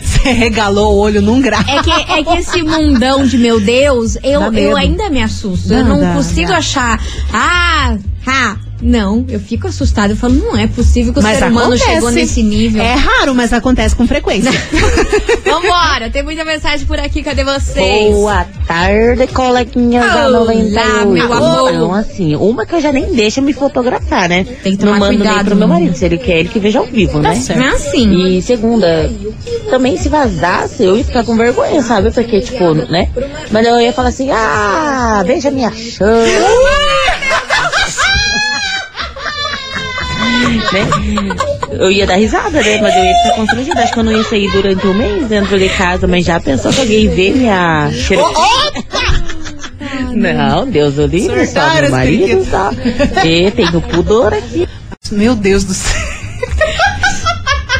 Você 0.00 0.30
regalou 0.30 0.94
o 0.94 0.98
olho 0.98 1.20
num 1.20 1.40
grau. 1.40 1.60
É 1.66 1.82
que, 1.82 1.90
é 1.90 2.22
que 2.22 2.38
esse 2.38 2.62
mundão 2.62 3.26
de 3.26 3.36
meu 3.36 3.60
Deus, 3.60 4.16
eu, 4.22 4.40
eu 4.52 4.76
ainda 4.76 5.10
me 5.10 5.20
assusto. 5.20 5.72
eu 5.72 5.82
Dá, 5.82 5.88
não 5.88 6.00
dá, 6.00 6.14
consigo 6.14 6.50
dá. 6.50 6.58
achar. 6.58 7.00
Ah, 7.32 7.96
ha. 8.24 8.56
Não, 8.82 9.24
eu 9.28 9.38
fico 9.40 9.66
assustada. 9.66 10.12
Eu 10.12 10.16
falo, 10.16 10.34
não 10.34 10.56
é 10.56 10.66
possível 10.66 11.12
que 11.12 11.18
o 11.20 11.22
Mas 11.22 11.38
ser 11.38 11.46
humano 11.46 11.74
acontece. 11.74 11.90
chegou 11.94 12.10
nesse 12.10 12.42
nível. 12.42 12.82
É 12.82 12.94
raro, 12.94 13.34
mas 13.34 13.52
acontece 13.52 13.94
com 13.94 14.06
frequência. 14.06 14.50
Vambora, 15.44 16.10
tem 16.10 16.22
muita 16.22 16.44
mensagem 16.44 16.86
por 16.86 16.98
aqui, 16.98 17.22
cadê 17.22 17.44
vocês? 17.44 18.12
Boa 18.14 18.46
tarde, 18.66 19.26
coleguinhas 19.28 20.04
da 20.12 20.26
Olá, 20.28 20.38
98. 20.40 21.08
meu 21.08 21.32
amor. 21.32 21.70
Então, 21.72 21.94
assim, 21.94 22.36
uma 22.36 22.64
que 22.64 22.74
eu 22.74 22.80
já 22.80 22.92
nem 22.92 23.12
deixo 23.12 23.42
me 23.42 23.52
fotografar, 23.52 24.28
né? 24.28 24.44
Tem 24.62 24.76
que 24.76 24.84
Não 24.84 24.94
tomar 24.94 24.98
mando 25.06 25.18
nem 25.18 25.18
cuidado, 25.28 25.46
pro 25.46 25.56
meu 25.56 25.68
marido, 25.68 25.96
se 25.96 26.04
ele 26.04 26.18
quer, 26.18 26.38
ele 26.40 26.48
que 26.48 26.58
veja 26.58 26.78
ao 26.78 26.86
vivo, 26.86 27.20
Tá 27.20 27.30
né? 27.30 27.34
certo. 27.36 27.58
Não 27.58 27.66
é 27.66 27.70
assim. 27.70 28.36
E 28.38 28.42
segunda, 28.42 29.10
também 29.68 29.96
se 29.96 30.08
vazasse, 30.08 30.84
eu 30.84 30.96
ia 30.96 31.04
ficar 31.04 31.24
com 31.24 31.36
vergonha, 31.36 31.82
sabe? 31.82 32.10
Porque, 32.10 32.40
tipo, 32.40 32.74
né? 32.74 33.08
Mas 33.50 33.66
eu 33.66 33.80
ia 33.80 33.92
falar 33.92 34.08
assim, 34.08 34.30
ah, 34.30 35.22
veja 35.26 35.50
minha 35.50 35.70
chance. 35.70 36.30
Né? 40.72 40.86
Eu 41.72 41.90
ia 41.90 42.06
dar 42.06 42.16
risada, 42.16 42.62
né? 42.62 42.78
Mas 42.80 42.94
eu 42.94 43.04
ia 43.04 43.14
ficar 43.16 43.36
constrangida. 43.36 43.80
Acho 43.80 43.92
que 43.92 43.98
eu 43.98 44.04
não 44.04 44.12
ia 44.12 44.24
sair 44.24 44.50
durante 44.50 44.86
um 44.86 44.94
mês 44.94 45.26
dentro 45.28 45.58
de 45.58 45.68
casa, 45.70 46.06
mas 46.06 46.24
já 46.24 46.40
pensou 46.40 46.72
que 46.72 46.80
alguém 46.80 47.08
vê 47.08 47.30
minha. 47.30 47.90
Não, 50.14 50.68
Deus 50.68 50.98
o 50.98 51.06
livre, 51.06 51.46
só 51.46 51.74
meu 51.74 51.90
marido, 51.90 52.44
só. 52.44 52.70
E 53.24 53.50
tenho 53.50 53.80
pudor 53.80 54.34
aqui. 54.34 54.68
Meu 55.10 55.34
Deus 55.34 55.64
do 55.64 55.74
céu. 55.74 56.00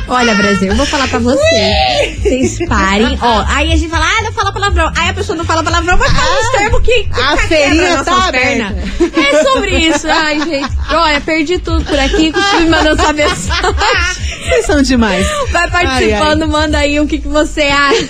Olha, 0.09 0.35
Brasil, 0.35 0.69
eu 0.69 0.75
vou 0.75 0.87
falar 0.87 1.07
pra 1.07 1.21
vocês. 1.21 2.00
Vocês 2.23 2.59
parem. 2.69 3.19
Ó, 3.21 3.45
aí 3.49 3.73
a 3.73 3.77
gente 3.77 3.89
fala, 3.89 4.05
ah, 4.07 4.23
não 4.23 4.33
fala 4.33 4.53
palavrão. 4.53 4.93
Aí 4.97 5.09
a 5.09 5.15
pessoa 5.15 5.37
não 5.37 5.45
fala 5.45 5.63
palavrão, 5.63 5.97
mas 5.97 6.13
fala 6.13 6.41
os 6.41 6.51
termos 6.51 6.83
que, 6.83 7.05
que 7.05 7.21
a 7.21 7.37
feirinha 7.37 7.97
nossas 7.97 8.07
tá 8.07 8.33
pernas. 8.33 8.71
aberta. 8.71 9.21
É 9.21 9.45
sobre 9.45 9.77
isso. 9.77 10.07
Ai, 10.09 10.39
gente. 10.41 10.77
Olha, 10.93 11.21
perdi 11.21 11.59
tudo 11.59 11.85
por 11.85 11.99
aqui. 11.99 12.33
Continue 12.33 12.69
mandando 12.69 13.03
sua 13.03 13.13
mensagem. 13.13 14.30
Vocês 14.51 14.67
são 14.67 14.83
demais. 14.83 15.27
Vai 15.53 15.71
participando, 15.71 16.49
manda 16.49 16.79
aí 16.79 16.99
o 16.99 17.07
que, 17.07 17.19
que 17.19 17.29
você 17.29 17.63
acha. 17.63 18.09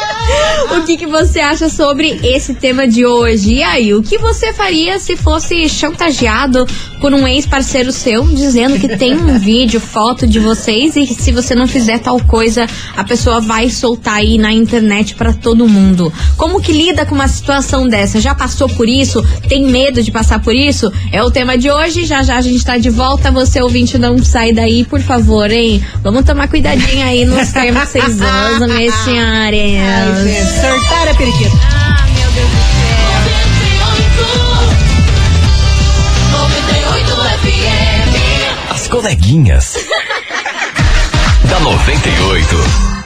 o 0.78 0.84
que, 0.84 0.96
que 0.96 1.06
você 1.06 1.40
acha 1.40 1.68
sobre 1.68 2.20
esse 2.22 2.54
tema 2.54 2.88
de 2.88 3.04
hoje? 3.04 3.56
E 3.56 3.62
aí, 3.62 3.92
o 3.92 4.02
que 4.02 4.16
você 4.16 4.52
faria 4.54 4.98
se 4.98 5.14
fosse 5.14 5.68
chantageado 5.68 6.66
por 7.00 7.12
um 7.12 7.28
ex-parceiro 7.28 7.92
seu, 7.92 8.24
dizendo 8.24 8.78
que 8.80 8.96
tem 8.96 9.14
um 9.14 9.36
vídeo, 9.38 9.78
foto 9.78 10.26
de 10.26 10.40
vocês 10.40 10.96
e 10.96 11.06
que 11.06 11.14
se 11.14 11.30
você 11.32 11.54
não 11.54 11.68
fizer 11.68 11.98
tal 11.98 12.18
coisa, 12.20 12.66
a 12.96 13.04
pessoa 13.04 13.40
vai 13.40 13.68
soltar 13.68 14.14
aí 14.14 14.38
na 14.38 14.52
internet 14.52 15.14
pra 15.14 15.34
todo 15.34 15.68
mundo? 15.68 16.10
Como 16.36 16.62
que 16.62 16.72
lida 16.72 17.04
com 17.04 17.14
uma 17.14 17.28
situação 17.28 17.86
dessa? 17.86 18.20
Já 18.20 18.34
passou 18.34 18.68
por 18.70 18.88
isso? 18.88 19.22
Tem 19.48 19.66
medo 19.66 20.02
de 20.02 20.10
passar 20.10 20.40
por 20.40 20.54
isso? 20.54 20.90
É 21.12 21.22
o 21.22 21.30
tema 21.30 21.58
de 21.58 21.70
hoje. 21.70 22.06
Já 22.06 22.22
já 22.22 22.36
a 22.36 22.40
gente 22.40 22.64
tá 22.64 22.78
de 22.78 22.88
volta. 22.88 23.30
Você 23.30 23.60
ouvinte, 23.60 23.98
não 23.98 24.16
sai 24.22 24.52
daí, 24.52 24.84
por 24.84 25.00
favor, 25.00 25.50
hein? 25.50 25.73
Vamos 26.02 26.24
tomar 26.24 26.48
cuidadinho 26.48 27.06
aí 27.06 27.24
nos 27.24 27.52
termos 27.52 27.90
que 27.90 28.00
vocês 28.00 28.14
usam, 28.14 28.68
minhas 28.68 28.94
senhoras. 28.96 29.54
Ai, 29.54 30.24
gente, 30.24 30.60
sortar 30.60 31.08
a 31.08 31.14
periquita. 31.14 31.56
Ah, 31.62 32.06
meu 32.06 32.30
Deus 32.32 32.48
do 32.48 32.56
céu. 32.56 32.74
As 38.70 38.88
coleguinhas. 38.88 39.74
da 41.48 41.60
98. 41.60 43.03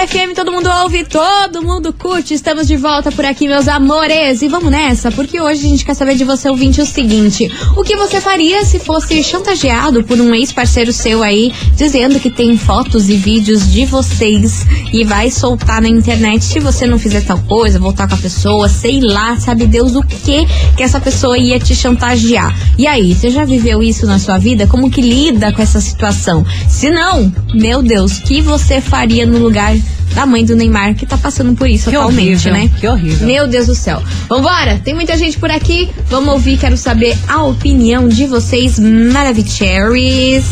98 0.00 0.08
FM, 0.08 0.34
todo 0.34 0.50
mundo 0.50 0.70
ouve, 0.82 1.04
todo 1.04 1.62
mundo 1.62 1.92
curte. 1.92 2.32
Estamos 2.32 2.66
de 2.66 2.76
volta 2.76 3.12
por 3.12 3.24
aqui, 3.24 3.46
meus 3.46 3.68
amores. 3.68 4.40
E 4.40 4.48
vamos 4.48 4.70
nessa, 4.70 5.10
porque 5.12 5.38
hoje 5.40 5.66
a 5.66 5.68
gente 5.68 5.84
quer 5.84 5.94
saber 5.94 6.14
de 6.14 6.24
você, 6.24 6.48
ouvinte, 6.48 6.80
o 6.80 6.86
seguinte: 6.86 7.50
o 7.76 7.82
que 7.82 7.96
você 7.96 8.20
faria 8.20 8.64
se 8.64 8.78
fosse 8.78 9.22
chantageado 9.22 10.02
por 10.02 10.18
um 10.18 10.34
ex-parceiro 10.34 10.92
seu 10.92 11.22
aí, 11.22 11.52
dizendo 11.76 12.18
que 12.18 12.30
tem 12.30 12.56
fotos 12.56 13.10
e 13.10 13.16
vídeos 13.16 13.70
de 13.70 13.84
vocês 13.84 14.64
e 14.92 15.04
vai 15.04 15.30
soltar 15.30 15.82
na 15.82 15.88
internet 15.88 16.44
se 16.44 16.60
você 16.60 16.86
não 16.86 16.98
fizer 16.98 17.22
tal 17.22 17.38
coisa, 17.40 17.78
voltar 17.78 18.08
com 18.08 18.14
a 18.14 18.18
pessoa, 18.18 18.68
sei 18.68 19.00
lá, 19.00 19.38
sabe 19.38 19.66
Deus 19.66 19.94
o 19.94 20.02
que 20.02 20.46
que 20.76 20.82
essa 20.82 21.00
pessoa 21.00 21.36
ia 21.36 21.58
te 21.58 21.74
chantagear. 21.74 22.56
E 22.78 22.86
aí, 22.86 23.14
você 23.14 23.30
já 23.30 23.44
viveu 23.44 23.82
isso 23.82 24.06
na 24.06 24.18
sua 24.18 24.38
vida? 24.38 24.66
Como 24.66 24.90
que 24.90 25.02
lida 25.02 25.52
com 25.52 25.60
essa 25.60 25.80
situação? 25.80 26.44
Se 26.68 26.90
não, 26.90 27.32
meu 27.52 27.82
Deus, 27.82 28.18
o 28.18 28.22
que 28.22 28.40
você 28.40 28.80
faria 28.80 29.26
no 29.26 29.38
lugar 29.38 29.76
da 30.14 30.26
mãe 30.26 30.44
do 30.44 30.56
Neymar 30.56 30.94
que 30.94 31.06
tá 31.06 31.16
passando 31.16 31.54
por 31.56 31.68
isso 31.68 31.88
Que 31.88 31.96
atualmente, 31.96 32.48
horrível, 32.48 32.52
né? 32.52 32.70
que 32.80 32.86
horrível. 32.86 33.26
Meu 33.26 33.46
Deus 33.48 33.66
do 33.66 33.74
céu. 33.74 34.02
Vambora, 34.28 34.80
tem 34.84 34.94
muita 34.94 35.16
gente 35.16 35.38
por 35.38 35.50
aqui. 35.50 35.88
Vamos 36.08 36.32
ouvir, 36.34 36.58
quero 36.58 36.76
saber 36.76 37.16
a 37.28 37.42
opinião 37.44 38.08
de 38.08 38.26
vocês, 38.26 38.78
Maravicheries. 38.78 40.44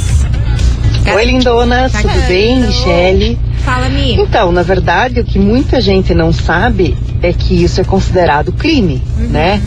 Oi, 1.14 1.25
lindonas, 1.25 1.92
Tá 1.92 2.02
tudo 2.02 2.26
bem? 2.26 2.61
Michele. 2.61 3.38
Fala, 3.64 3.88
Mi. 3.88 4.14
Então, 4.14 4.52
na 4.52 4.62
verdade, 4.62 5.21
o 5.21 5.25
que 5.25 5.38
muita 5.38 5.80
gente 5.80 6.14
não 6.14 6.33
sabe 6.33 6.97
é 7.23 7.33
que 7.33 7.64
isso 7.64 7.80
é 7.80 7.85
considerado 7.85 8.52
crime, 8.52 9.02
né? 9.16 9.61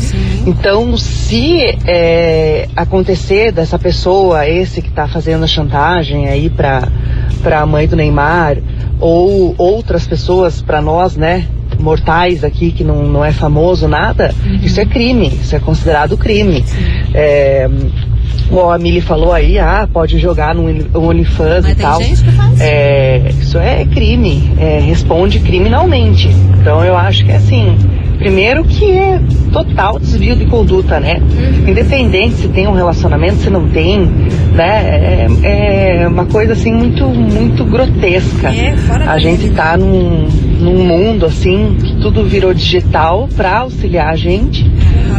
Então, 0.45 0.95
se 0.95 1.75
é, 1.85 2.67
acontecer 2.75 3.51
dessa 3.51 3.77
pessoa, 3.77 4.47
esse 4.47 4.81
que 4.81 4.87
está 4.89 5.07
fazendo 5.07 5.43
a 5.43 5.47
chantagem 5.47 6.27
aí 6.29 6.49
para 6.49 6.87
a 7.59 7.65
mãe 7.65 7.87
do 7.87 7.95
Neymar, 7.95 8.57
ou 9.01 9.53
outras 9.57 10.07
pessoas, 10.07 10.61
para 10.61 10.81
nós, 10.81 11.17
né? 11.17 11.47
Mortais 11.79 12.43
aqui 12.43 12.71
que 12.71 12.83
não, 12.83 13.03
não 13.03 13.25
é 13.25 13.31
famoso 13.31 13.87
nada, 13.87 14.33
isso 14.61 14.79
é 14.79 14.85
crime, 14.85 15.27
isso 15.27 15.55
é 15.55 15.59
considerado 15.59 16.15
crime. 16.17 16.63
É, 17.13 17.67
Igual 18.47 18.71
a 18.71 18.77
Mili 18.77 18.99
falou 18.99 19.31
aí, 19.31 19.57
ah, 19.57 19.87
pode 19.91 20.17
jogar 20.19 20.53
no 20.53 20.63
Only- 20.67 20.89
OnlyFans 20.93 21.63
Mas 21.63 21.71
e 21.71 21.75
tal. 21.75 22.01
É, 22.59 23.29
isso 23.39 23.57
é 23.57 23.85
crime, 23.85 24.51
é, 24.59 24.79
responde 24.79 25.39
criminalmente. 25.39 26.27
Então 26.59 26.83
eu 26.83 26.97
acho 26.97 27.23
que 27.25 27.31
assim, 27.31 27.77
primeiro 28.21 28.63
que 28.63 28.85
é 28.91 29.19
total 29.51 29.99
desvio 29.99 30.35
de 30.35 30.45
conduta, 30.45 30.99
né? 30.99 31.19
Uhum. 31.19 31.69
Independente 31.69 32.35
se 32.35 32.47
tem 32.49 32.67
um 32.67 32.73
relacionamento, 32.73 33.37
se 33.37 33.49
não 33.49 33.67
tem, 33.67 33.99
né? 34.53 35.27
É, 35.43 36.01
é 36.03 36.07
uma 36.07 36.25
coisa 36.25 36.53
assim 36.53 36.71
muito, 36.71 37.03
muito 37.05 37.65
grotesca. 37.65 38.49
É, 38.49 38.75
a 39.07 39.17
gente 39.17 39.49
tá 39.49 39.75
num, 39.75 40.27
num 40.59 40.85
mundo 40.85 41.25
assim 41.25 41.75
que 41.81 41.99
tudo 41.99 42.23
virou 42.23 42.53
digital 42.53 43.27
para 43.35 43.57
auxiliar 43.59 44.09
a 44.09 44.15
gente, 44.15 44.69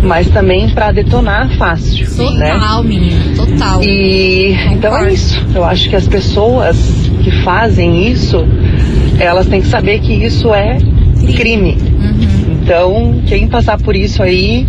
mas 0.05 0.29
também 0.29 0.71
para 0.71 0.93
detonar 0.93 1.51
fácil, 1.59 2.07
né? 2.39 2.53
Total, 2.53 2.85
menino, 2.85 3.37
total. 3.37 3.83
E 3.83 4.57
então 4.71 4.97
é 4.97 5.13
isso. 5.13 5.45
Eu 5.53 5.65
acho 5.65 5.91
que 5.91 5.97
as 5.97 6.07
pessoas 6.07 6.77
que 7.25 7.33
fazem 7.43 8.09
isso, 8.09 8.47
elas 9.19 9.49
têm 9.49 9.61
que 9.61 9.67
saber 9.67 9.99
que 9.99 10.13
isso 10.13 10.55
é 10.55 10.79
crime. 11.37 11.92
Então, 12.63 13.21
quem 13.27 13.49
passar 13.49 13.77
por 13.77 13.97
isso 13.97 14.23
aí, 14.23 14.65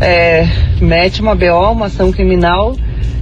é, 0.00 0.48
mete 0.80 1.20
uma 1.20 1.34
BO, 1.34 1.70
uma 1.70 1.84
ação 1.84 2.10
criminal, 2.10 2.74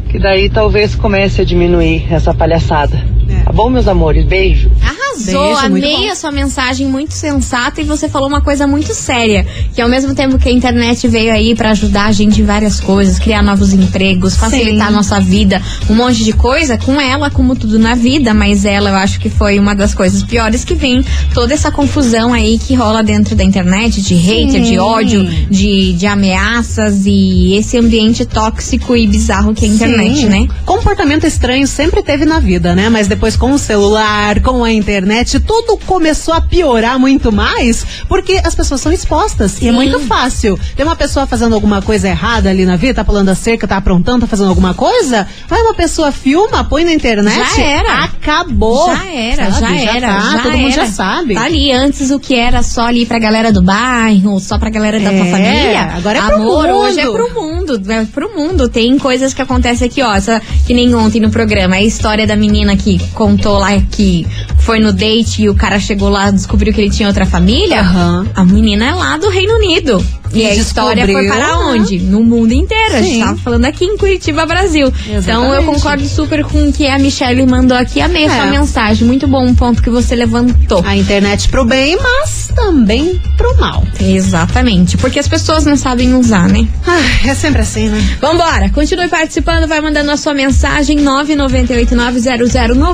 que 0.09 0.21
daí 0.21 0.49
talvez 0.49 0.95
comece 0.95 1.41
a 1.41 1.45
diminuir 1.45 2.07
essa 2.09 2.33
palhaçada. 2.33 2.97
Tá 3.45 3.53
bom, 3.53 3.71
meus 3.71 3.89
amores? 3.89 4.25
Beijo. 4.25 4.71
Arrasou, 4.83 5.43
Beijo, 5.43 5.67
amei 5.67 6.09
a 6.11 6.15
sua 6.15 6.33
mensagem 6.33 6.87
muito 6.87 7.15
sensata 7.15 7.81
e 7.81 7.85
você 7.85 8.09
falou 8.09 8.29
uma 8.29 8.41
coisa 8.41 8.67
muito 8.67 8.95
séria, 8.95 9.47
que 9.73 9.81
ao 9.81 9.89
mesmo 9.89 10.15
tempo 10.15 10.39
que 10.39 10.49
a 10.49 10.53
internet 10.53 11.07
veio 11.09 11.33
aí 11.33 11.55
pra 11.55 11.71
ajudar 11.71 12.07
a 12.07 12.13
gente 12.13 12.41
em 12.41 12.45
várias 12.45 12.81
coisas, 12.81 13.19
criar 13.19 13.43
novos 13.43 13.73
empregos, 13.73 14.37
facilitar 14.37 14.89
a 14.89 14.91
nossa 14.91 15.21
vida, 15.21 15.63
um 15.89 15.95
monte 15.95 16.25
de 16.25 16.33
coisa, 16.33 16.77
com 16.77 17.01
ela 17.01 17.31
como 17.31 17.55
tudo 17.55 17.79
na 17.79 17.95
vida, 17.95 18.35
mas 18.35 18.65
ela 18.65 18.91
eu 18.91 18.97
acho 18.97 19.21
que 19.21 19.31
foi 19.31 19.59
uma 19.59 19.75
das 19.75 19.95
coisas 19.95 20.23
piores 20.23 20.65
que 20.65 20.75
vem 20.75 21.05
toda 21.33 21.55
essa 21.55 21.71
confusão 21.71 22.33
aí 22.33 22.59
que 22.59 22.75
rola 22.75 23.03
dentro 23.03 23.37
da 23.37 23.45
internet, 23.45 24.03
de 24.03 24.15
hater, 24.15 24.61
de 24.61 24.79
ódio, 24.79 25.25
de, 25.49 25.93
de 25.95 26.07
ameaças 26.07 27.07
e 27.07 27.55
esse 27.55 27.79
ambiente 27.79 28.25
tóxico 28.25 28.97
e 28.97 29.07
bizarro 29.07 29.55
que 29.55 29.65
é 29.65 29.69
a 29.69 29.73
internet, 29.73 30.17
Sim. 30.19 30.29
né? 30.29 30.49
Comportamento 30.67 31.25
estranho 31.25 31.67
sempre 31.67 32.03
teve 32.03 32.25
na 32.25 32.41
vida, 32.41 32.75
né? 32.75 32.89
Mas 32.89 33.07
depois 33.07 33.24
com 33.37 33.53
o 33.53 33.59
celular, 33.59 34.41
com 34.41 34.63
a 34.63 34.71
internet, 34.71 35.41
tudo 35.41 35.79
começou 35.87 36.35
a 36.35 36.41
piorar 36.41 36.99
muito 36.99 37.33
mais, 37.33 37.85
porque 38.09 38.41
as 38.45 38.55
pessoas 38.55 38.81
são 38.83 38.93
expostas 38.93 39.61
e 39.63 39.67
é 39.69 39.71
Sim. 39.71 39.77
muito 39.77 39.99
fácil. 40.01 40.59
Tem 40.77 40.85
uma 40.85 40.95
pessoa 40.95 41.27
fazendo 41.27 41.55
alguma 41.55 41.81
coisa 41.81 42.07
errada 42.09 42.51
ali 42.51 42.65
na 42.67 42.77
vida, 42.77 42.95
tá 42.95 43.05
pulando 43.05 43.31
a 43.31 43.35
cerca, 43.35 43.67
tá 43.67 43.79
aprontando, 43.79 44.21
tá 44.21 44.27
fazendo 44.27 44.51
alguma 44.51 44.75
coisa, 44.75 45.27
vai 45.49 45.61
uma 45.63 45.73
pessoa 45.75 46.13
filma, 46.13 46.63
põe 46.65 46.85
na 46.85 46.93
internet, 46.93 47.35
Já 47.57 47.63
era. 47.63 48.05
acabou. 48.05 48.95
Já 48.95 49.07
era, 49.11 49.53
Sabe? 49.53 49.61
já 49.85 49.91
era. 49.97 50.07
tá, 50.07 50.21
já 50.33 50.43
todo 50.43 50.53
mundo 50.59 50.71
já 50.73 50.83
era. 50.83 50.91
sabe. 50.93 51.35
Tá 51.35 51.43
ali, 51.45 51.73
antes 51.73 52.11
o 52.11 52.21
que 52.21 52.35
era 52.35 52.63
só 52.63 52.83
ali 52.87 53.07
pra 53.07 53.19
galera 53.19 53.51
do 53.51 53.63
bairro, 53.63 54.39
só 54.39 54.59
pra 54.59 54.69
galera 54.71 55.01
da 55.01 55.11
tua 55.11 55.27
É, 55.27 55.31
família. 55.31 55.81
agora 55.97 56.19
é 56.19 56.23
pro 56.23 56.35
Amor, 56.37 56.67
mundo. 56.67 56.77
hoje 56.79 57.01
é 57.01 57.07
pro 57.11 57.35
mundo. 57.35 57.83
É 57.89 58.05
pro 58.05 58.37
mundo. 58.37 58.69
Tem 58.69 58.99
coisas 58.99 59.33
que 59.33 59.41
acontecem 59.43 59.87
aqui, 59.87 60.03
ó. 60.03 60.15
Essa, 60.15 60.41
que 60.67 60.75
nem 60.75 60.95
ontem 60.95 61.21
no 61.21 61.31
programa. 61.31 61.77
A 61.77 61.83
história 61.83 62.27
da 62.27 62.37
menina 62.37 62.77
que 62.77 63.01
contou 63.15 63.59
lá 63.59 63.71
que 63.91 64.27
foi 64.59 64.81
no 64.81 64.93
date 64.93 65.43
e 65.43 65.49
o 65.49 65.55
cara 65.55 65.79
chegou 65.79 66.09
lá 66.09 66.31
descobriu 66.31 66.73
que 66.73 66.81
ele 66.81 66.91
tinha 66.91 67.09
outra 67.09 67.27
família. 67.27 67.81
Aham. 67.81 68.27
A 68.35 68.45
menina 68.45 68.87
é 68.87 68.95
lá 68.95 69.17
do 69.17 69.29
Reino 69.29 69.55
Unido. 69.57 70.05
E, 70.33 70.41
E 70.41 70.47
a 70.47 70.55
história 70.55 71.07
foi 71.07 71.29
para 71.29 71.47
né? 71.47 71.53
onde? 71.55 71.99
No 72.01 72.21
mundo 72.25 72.53
inteiro. 72.53 72.97
A 72.97 73.01
gente 73.03 73.15
Sim. 73.15 73.21
tava 73.21 73.37
falando 73.39 73.67
aqui 73.67 73.85
em 73.85 73.97
Curitiba, 73.97 74.45
Brasil. 74.45 74.89
Então 75.07 75.45
eu 75.45 75.51
Exatamente. 75.53 75.65
concordo 75.67 76.09
super 76.09 76.45
com 76.45 76.69
o 76.69 76.73
que 76.73 76.89
a 76.89 76.99
Michelle 76.99 77.47
mandou 77.47 77.77
aqui. 77.77 78.01
A 78.01 78.09
sua 78.09 78.19
É. 78.19 78.51
mensagem. 78.51 79.07
Muito 79.07 79.29
bom 79.29 79.45
um 79.47 79.55
ponto 79.55 79.81
que 79.81 79.91
você 79.91 80.17
levantou. 80.17 80.83
A 80.85 80.97
internet 80.97 81.49
pro 81.49 81.65
bem, 81.65 81.97
mas 82.03 82.49
também 82.53 83.21
pro 83.37 83.57
mal. 83.61 83.85
Exatamente. 84.01 84.97
Porque 84.97 85.19
as 85.21 85.29
pessoas 85.29 85.65
não 85.65 85.77
sabem 85.77 86.15
usar, 86.15 86.49
né? 86.49 86.67
Ah, 86.85 87.29
é 87.29 87.35
sempre 87.35 87.63
assim, 87.63 87.89
né? 87.89 88.17
Vambora, 88.21 88.71
continue 88.71 89.07
participando, 89.09 89.69
vai 89.69 89.81
mandando 89.81 90.11
a 90.11 90.17
sua 90.17 90.35
mensagem 90.35 90.99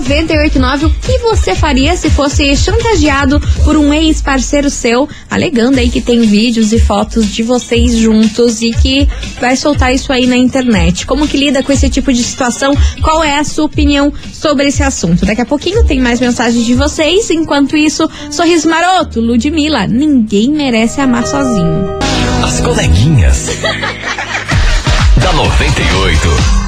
998900989. 0.00 0.84
O 0.84 0.90
que 0.90 1.18
você 1.18 1.54
faria 1.54 1.96
se 1.96 2.10
fosse 2.10 2.56
chantageado 2.56 3.40
por 3.64 3.76
um 3.76 3.92
ex-parceiro 3.92 4.70
seu, 4.70 5.08
alegando 5.30 5.78
aí 5.78 5.88
que 5.88 6.00
tem 6.00 6.20
vídeos 6.22 6.72
e 6.72 6.78
fotos 6.78 7.26
de 7.26 7.42
vocês 7.42 7.96
juntos 7.96 8.62
e 8.62 8.72
que 8.72 9.08
vai 9.40 9.56
soltar 9.56 9.94
isso 9.94 10.12
aí 10.12 10.26
na 10.26 10.36
internet? 10.36 11.06
Como 11.06 11.26
que 11.26 11.36
lida 11.36 11.62
com 11.62 11.72
esse 11.72 11.88
tipo 11.88 12.12
de 12.12 12.22
situação? 12.22 12.74
Qual 13.02 13.22
é 13.22 13.38
a 13.38 13.44
sua 13.44 13.64
opinião 13.64 14.12
sobre 14.32 14.68
esse 14.68 14.82
assunto? 14.82 15.24
Daqui 15.24 15.40
a 15.40 15.46
pouquinho 15.46 15.84
tem 15.84 16.00
mais 16.00 16.20
mensagens 16.20 16.64
de 16.64 16.74
vocês. 16.74 17.30
Enquanto 17.30 17.76
isso, 17.76 18.08
sorriso 18.30 18.68
maroto, 18.68 19.20
Ludmilla, 19.20 19.86
ninguém 19.86 20.50
merece 20.50 21.00
amar 21.00 21.26
sozinho. 21.26 21.98
As 22.44 22.60
coleguinhas. 22.60 23.46
da 25.16 25.32
98. 25.32 26.59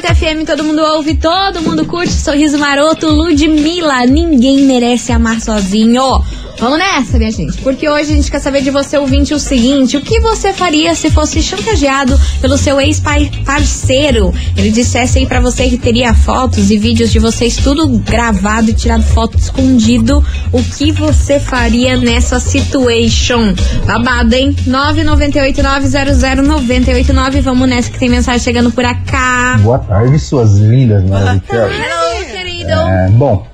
98 0.00 0.06
FM, 0.12 0.44
todo 0.46 0.64
mundo 0.64 0.82
ouve, 0.82 1.14
todo 1.14 1.60
mundo 1.62 1.84
curte. 1.84 2.12
Sorriso 2.12 2.58
maroto, 2.58 3.08
Ludmilla. 3.08 4.06
Ninguém 4.06 4.64
merece 4.64 5.12
amar 5.12 5.40
sozinho. 5.40 6.22
Vamos 6.60 6.78
nessa, 6.78 7.16
minha 7.16 7.30
gente, 7.30 7.56
porque 7.62 7.88
hoje 7.88 8.12
a 8.12 8.16
gente 8.16 8.30
quer 8.30 8.38
saber 8.38 8.60
de 8.60 8.70
você, 8.70 8.98
ouvinte, 8.98 9.32
o 9.32 9.38
seguinte: 9.38 9.96
o 9.96 10.02
que 10.02 10.20
você 10.20 10.52
faria 10.52 10.94
se 10.94 11.10
fosse 11.10 11.40
chantageado 11.40 12.20
pelo 12.38 12.58
seu 12.58 12.78
ex-parceiro? 12.78 14.30
Ele 14.54 14.70
dissesse 14.70 15.18
aí 15.18 15.24
pra 15.26 15.40
você 15.40 15.70
que 15.70 15.78
teria 15.78 16.12
fotos 16.12 16.70
e 16.70 16.76
vídeos 16.76 17.10
de 17.10 17.18
vocês 17.18 17.56
tudo 17.56 17.88
gravado 18.00 18.68
e 18.68 18.74
tirado 18.74 19.02
foto 19.02 19.38
escondido. 19.38 20.22
O 20.52 20.62
que 20.62 20.92
você 20.92 21.40
faria 21.40 21.96
nessa 21.96 22.38
situation? 22.38 23.54
Babado, 23.86 24.34
hein? 24.34 24.54
998-900-989. 24.68 27.40
Vamos 27.40 27.66
nessa 27.66 27.90
que 27.90 27.98
tem 27.98 28.10
mensagem 28.10 28.40
chegando 28.40 28.70
por 28.70 28.84
acá. 28.84 29.58
Boa 29.62 29.78
tarde, 29.78 30.18
suas 30.18 30.58
lindas 30.58 31.02
maravilhosas. 31.08 31.72
Hello, 31.72 32.26
querido. 32.30 32.70
É, 32.70 33.08
bom, 33.12 33.46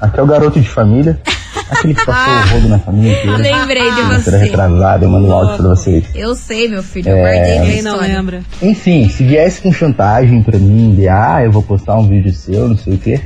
aqui 0.00 0.18
é 0.18 0.22
o 0.22 0.26
garoto 0.26 0.58
de 0.58 0.70
família. 0.70 1.20
Aquele 1.70 1.94
que 1.94 2.04
passou 2.06 2.32
o 2.34 2.46
rodo 2.54 2.68
na 2.68 2.78
família 2.78 3.12
inteira. 3.12 3.36
Lembrei 3.38 3.90
de 3.90 3.96
Será 3.96 4.20
você. 4.20 4.36
retrasado, 4.38 5.04
eu 5.04 5.10
mando 5.10 5.26
um 5.26 5.32
áudio 5.32 5.56
pra 5.56 5.68
vocês. 5.68 6.04
Eu 6.14 6.34
sei, 6.34 6.68
meu 6.68 6.82
filho, 6.82 7.08
eu 7.10 7.16
É. 7.16 7.20
guardei 7.20 7.60
minha 7.60 7.72
Quem 7.72 7.82
não 7.82 7.98
lembra? 8.00 8.42
Enfim, 8.62 9.08
se 9.08 9.24
viesse 9.24 9.60
com 9.60 9.72
chantagem 9.72 10.42
pra 10.42 10.58
mim, 10.58 10.94
de 10.94 11.08
ah, 11.08 11.40
eu 11.42 11.50
vou 11.50 11.62
postar 11.62 11.96
um 11.96 12.06
vídeo 12.08 12.32
seu, 12.32 12.68
não 12.68 12.76
sei 12.76 12.94
o 12.94 12.98
quê. 12.98 13.20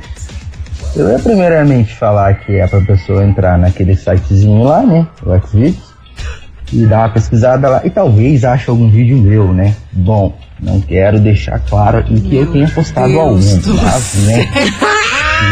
Eu 0.95 1.09
ia 1.09 1.19
primeiramente 1.19 1.93
falar 1.95 2.33
que 2.35 2.53
é 2.57 2.67
pra 2.67 2.81
pessoa 2.81 3.23
entrar 3.23 3.57
naquele 3.57 3.95
sitezinho 3.95 4.63
lá, 4.63 4.81
né? 4.83 5.07
O 5.25 5.39
Xvideos. 5.47 5.91
E 6.73 6.85
dar 6.85 6.99
uma 6.99 7.09
pesquisada 7.09 7.67
lá. 7.69 7.81
E 7.85 7.89
talvez 7.89 8.43
ache 8.45 8.69
algum 8.69 8.89
vídeo 8.89 9.17
meu, 9.17 9.53
né? 9.53 9.75
Bom, 9.91 10.33
não 10.59 10.79
quero 10.81 11.19
deixar 11.19 11.59
claro 11.59 12.01
que 12.03 12.35
eu 12.35 12.51
tenha 12.51 12.67
postado 12.69 13.07
Deus 13.09 13.19
algum, 13.19 13.57
do 13.59 13.73
mas, 13.83 14.13
né? 14.25 14.47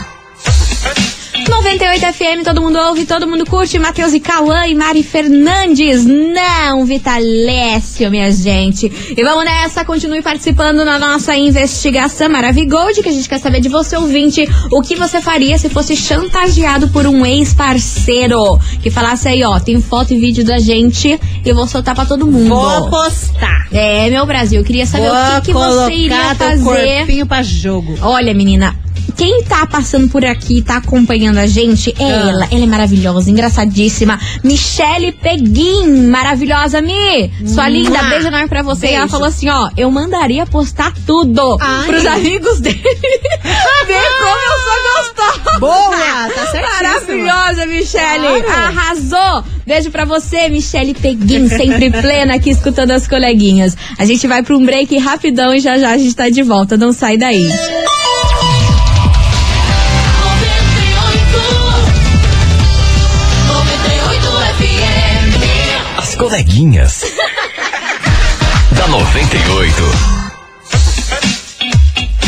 98 1.65 2.13
FM, 2.13 2.43
todo 2.43 2.62
mundo 2.62 2.78
ouve, 2.78 3.08
todo 3.08 3.28
mundo 3.28 3.43
curte. 3.43 3.80
Matheus 3.80 4.13
e 4.13 4.19
Cauã 4.19 4.67
e 4.67 4.75
Mari 4.75 5.01
Fernandes. 5.01 6.06
Não, 6.06 6.86
Vitalécio, 6.86 8.12
minha 8.12 8.32
gente. 8.32 8.86
E 9.17 9.23
vamos 9.23 9.45
nessa, 9.45 9.84
continue 9.84 10.21
participando 10.21 10.86
na 10.86 10.99
nossa 10.99 11.36
investigação 11.36 12.30
Maravigold, 12.30 13.01
que 13.01 13.10
a 13.10 13.12
gente 13.12 13.28
quer 13.28 13.39
saber 13.39 13.62
de 13.62 13.67
você, 13.67 13.97
ouvinte, 13.97 14.47
o 14.71 14.80
que 14.84 14.95
você 14.95 15.19
faria 15.19 15.58
se 15.58 15.67
fosse 15.67 15.95
chantageado 15.95 16.89
por 16.89 17.08
um 17.08 17.25
ex-parceiro. 17.25 18.60
Que 18.84 18.91
falasse 18.91 19.28
aí, 19.28 19.43
ó, 19.43 19.60
tem 19.60 19.82
foto 19.82 20.13
e 20.13 20.19
vídeo 20.19 20.45
da 20.45 20.60
gente 20.60 21.19
e 21.43 21.49
eu 21.49 21.56
vou 21.56 21.67
soltar 21.67 21.95
pra 21.95 22.06
todo 22.06 22.28
mundo. 22.28 22.47
Vou 22.47 22.89
postar. 22.91 23.67
É, 23.71 24.08
meu 24.12 24.23
Brasil, 24.28 24.62
eu 24.62 24.65
queria 24.65 24.86
saber 24.86 25.10
Vou 25.10 25.17
o 25.17 25.41
que, 25.41 25.47
que 25.47 25.54
você 25.54 25.93
iria 25.93 26.36
fazer. 26.36 26.63
corpinho 26.63 27.25
pra 27.25 27.41
jogo. 27.41 27.97
Olha, 28.04 28.36
menina, 28.36 28.75
quem 29.15 29.43
tá 29.43 29.65
passando 29.65 30.10
por 30.10 30.23
aqui, 30.25 30.62
tá 30.62 30.78
acompanhando 30.78 31.38
a 31.38 31.47
gente, 31.47 31.93
é 31.99 32.04
Ah. 32.04 32.30
ela. 32.30 32.47
Ela 32.51 32.63
é 32.63 32.67
maravilhosa, 32.67 33.30
engraçadíssima. 33.30 34.19
Michele 34.43 35.12
Peguin, 35.12 36.08
maravilhosa, 36.10 36.82
Mi. 36.82 37.32
Sua 37.47 37.67
linda, 37.69 37.89
Mua. 38.01 38.10
beijo 38.10 38.28
enorme 38.28 38.47
pra 38.47 38.62
você. 38.62 38.88
E 38.88 38.89
ela 38.89 38.99
Beijo. 38.99 39.12
falou 39.12 39.28
assim, 39.28 39.49
ó, 39.49 39.69
eu 39.78 39.89
mandaria 39.91 40.45
postar 40.45 40.93
tudo 41.06 41.58
Ai. 41.60 41.86
pros 41.88 42.06
amigos 42.06 42.60
dele. 42.60 42.78
Ver 42.80 44.04
como 44.19 44.38
eu 44.41 44.60
sou 44.63 45.34
gostosa. 45.34 45.60
Boa, 45.60 46.30
tá 46.36 46.47
certíssima. 46.51 47.25
Maravilhosa, 47.25 47.65
Michele. 47.65 48.41
Claro. 48.43 48.78
Arrasou. 48.78 49.43
Beijo 49.65 49.89
pra 49.91 50.06
você, 50.06 50.47
Michele 50.49 50.93
Peguin, 50.93 51.47
sempre 51.49 51.89
plena 52.01 52.36
aqui 52.36 52.49
escutando 52.51 52.91
as 52.91 53.08
coleguinhas. 53.08 53.75
A 53.97 54.06
gente 54.06 54.28
vai 54.28 54.43
pra 54.43 54.56
um 54.56 54.63
break 54.65 54.97
rapidão 54.97 55.54
e 55.54 55.60
já 55.60 55.78
já 55.78 55.91
a 55.91 55.97
gente 55.97 56.15
tá 56.15 56.30
de 56.30 56.43
volta. 56.43 56.78
Não 56.78 56.91
sai 56.93 57.17
daí. 57.17 57.47
Coleguinhas. 66.36 67.02
da 68.76 68.88
98. 68.89 70.14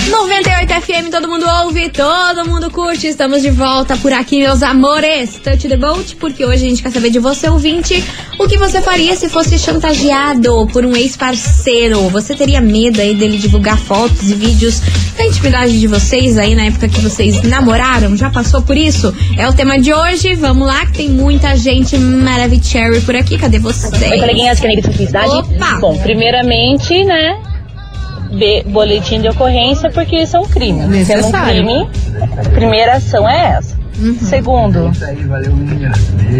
98 0.10 0.74
FM, 0.82 1.10
todo 1.12 1.28
mundo 1.28 1.46
ouve, 1.64 1.90
todo 1.90 2.50
mundo 2.50 2.72
curte. 2.72 3.08
Estamos 3.08 3.42
de 3.42 3.50
volta 3.50 3.98
por 3.98 4.14
aqui, 4.14 4.40
meus 4.40 4.64
amores. 4.64 5.40
Touch 5.44 5.68
the 5.68 5.76
boat, 5.76 6.16
porque 6.16 6.46
hoje 6.46 6.66
a 6.66 6.70
gente 6.70 6.82
quer 6.82 6.92
saber 6.92 7.10
de 7.10 7.20
você, 7.20 7.50
ouvinte, 7.50 8.02
o 8.40 8.48
que 8.48 8.58
você 8.58 8.82
faria 8.82 9.16
se 9.16 9.28
fosse 9.28 9.60
chantageado 9.60 10.68
por 10.72 10.86
um 10.86 10.96
ex-parceiro. 10.96 12.08
Você 12.10 12.36
teria 12.36 12.62
medo 12.62 13.02
aí 13.02 13.16
dele 13.16 13.38
divulgar 13.38 13.78
fotos 13.78 14.30
e 14.30 14.34
vídeos 14.34 14.82
da 15.18 15.26
intimidade 15.26 15.78
de 15.78 15.88
vocês 15.88 16.38
aí 16.38 16.56
na 16.56 16.66
época 16.66 16.88
que 16.88 17.02
vocês 17.02 17.44
namoraram? 17.44 18.16
Já 18.16 18.30
passou 18.30 18.62
por 18.62 18.78
isso? 18.78 19.14
É 19.38 19.48
o 19.48 19.54
tema 19.54 19.78
de 19.78 19.94
hoje. 19.94 20.36
Vamos 20.36 20.68
lá, 20.68 20.86
que 20.86 20.94
tem 20.94 21.10
muita 21.10 21.56
gente 21.58 21.98
maravilhosa 21.98 23.02
por 23.06 23.16
aqui. 23.16 23.38
Cadê 23.38 23.60
vocês? 23.60 23.94
Oi, 24.02 24.20
coleguinhas, 24.20 24.60
que 24.60 24.68
é. 24.68 25.26
Opa! 25.28 25.80
Bom, 25.82 25.98
primeiramente, 25.98 27.04
né? 27.04 27.57
Be- 28.32 28.64
boletim 28.68 29.22
de 29.22 29.30
ocorrência, 29.30 29.90
porque 29.90 30.18
isso 30.18 30.38
é 30.38 30.40
um 30.40 30.46
crime. 30.48 30.82
Necessário. 30.88 31.24
Sendo 31.24 31.38
um 31.38 31.86
crime, 31.86 31.90
a 32.38 32.50
primeira 32.50 32.94
ação 32.96 33.28
é 33.30 33.58
essa. 33.58 33.78
Segundo, 34.22 34.92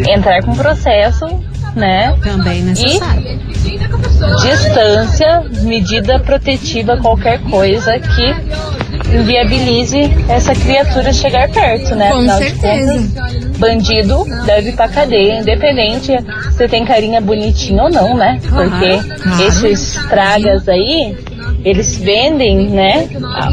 entrar 0.08 0.44
com 0.44 0.54
processo, 0.56 1.26
né? 1.76 2.16
Também 2.22 2.62
necessário. 2.62 3.40
Distância, 4.42 5.44
medida 5.64 6.20
protetiva, 6.20 6.98
qualquer 6.98 7.40
coisa 7.42 7.98
que 8.00 8.36
inviabilize 9.16 9.98
essa 10.30 10.54
criatura 10.54 11.12
chegar 11.14 11.50
perto, 11.50 11.96
né? 11.96 12.12
Com 12.12 12.18
Afinal 12.18 12.40
de 12.40 12.50
certeza. 12.50 12.94
contas, 12.94 13.58
bandido 13.58 14.26
deve 14.46 14.70
ir 14.70 14.76
pra 14.76 14.88
cadeia, 14.88 15.40
independente 15.40 16.08
se 16.08 16.52
você 16.58 16.68
tem 16.68 16.86
carinha 16.86 17.20
bonitinha 17.22 17.84
ou 17.84 17.90
não, 17.90 18.16
né? 18.16 18.40
Porque 18.42 18.98
claro. 19.22 19.44
esses 19.48 19.94
tragas 20.10 20.68
aí, 20.70 21.18
eles 21.64 21.98
vendem, 21.98 22.70
né? 22.70 23.08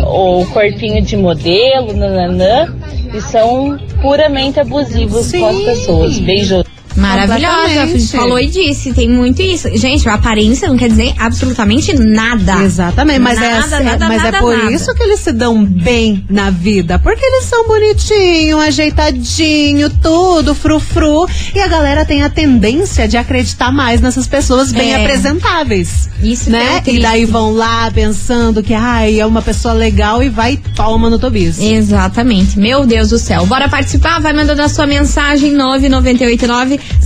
O 0.07 0.45
corpinho 0.47 1.03
de 1.03 1.17
modelo, 1.17 1.93
nananã, 1.93 2.75
e 3.13 3.21
são 3.21 3.79
puramente 4.01 4.61
abusivos 4.61 5.31
com 5.33 5.47
as 5.47 5.57
Sim. 5.57 5.65
pessoas. 5.65 6.19
Beijo. 6.19 6.65
Maravilhosa, 6.97 8.17
falou 8.17 8.39
e 8.39 8.47
disse, 8.47 8.93
tem 8.93 9.09
muito 9.09 9.41
isso. 9.43 9.69
Gente, 9.77 10.09
a 10.09 10.15
aparência 10.15 10.69
não 10.69 10.77
quer 10.77 10.89
dizer 10.89 11.13
absolutamente 11.19 11.93
nada. 11.95 12.63
Exatamente, 12.63 13.19
mas, 13.19 13.39
é, 13.39 13.41
Nada, 13.55 13.77
assim- 13.77 13.85
nada, 13.85 14.09
mas 14.09 14.23
nada, 14.23 14.37
é 14.37 14.41
por 14.41 14.57
nada. 14.57 14.73
isso 14.73 14.95
que 14.95 15.03
eles 15.03 15.21
se 15.21 15.33
dão 15.33 15.65
bem 15.65 16.25
na 16.31 16.51
vida. 16.51 16.99
Porque 16.99 17.25
eles 17.25 17.45
são 17.45 17.67
bonitinhos, 17.67 18.61
ajeitadinho, 18.63 19.91
tudo, 20.03 20.55
frufru. 20.55 21.27
E 21.55 21.61
a 21.61 21.67
galera 21.67 22.05
tem 22.05 22.23
a 22.23 22.31
tendência 22.31 23.07
de 23.09 23.17
acreditar 23.17 23.73
mais 23.73 24.01
nessas 24.01 24.27
pessoas 24.27 24.73
bem 24.73 24.93
É. 24.93 24.97
apresentáveis. 24.97 26.09
Isso 26.23 26.49
é 26.49 26.53
né? 26.53 26.81
triste. 26.81 26.99
E 27.01 27.03
daí 27.03 27.25
vão 27.25 27.53
lá 27.53 27.91
pensando 27.91 28.63
que 28.63 28.73
ai, 28.75 29.21
é 29.21 29.27
uma 29.27 29.43
pessoa 29.43 29.75
legal 29.75 30.23
e 30.23 30.29
vai 30.29 30.57
toma 30.77 31.11
no 31.11 31.19
tobiço. 31.19 31.63
Exatamente. 31.63 32.59
Meu 32.59 32.87
Deus 32.87 33.11
do 33.11 33.19
céu. 33.19 33.47
Bora 33.47 33.69
participar? 33.69 34.21
Vai 34.21 34.33
mandando 34.33 34.63
a 34.63 34.69
sua 34.69 34.87
mensagem 34.87 35.53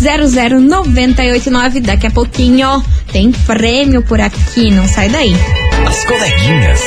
9989-00989. 0.01 1.81
Daqui 1.81 2.07
a 2.07 2.11
pouquinho 2.11 2.83
tem 3.12 3.31
prêmio 3.33 4.03
por 4.03 4.21
aqui. 4.21 4.71
Não 4.71 4.87
sai 4.87 5.09
daí. 5.09 5.33
As 5.87 6.05
coleguinhas. 6.05 6.81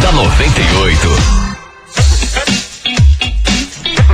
da 0.00 0.12
98. 0.12 1.44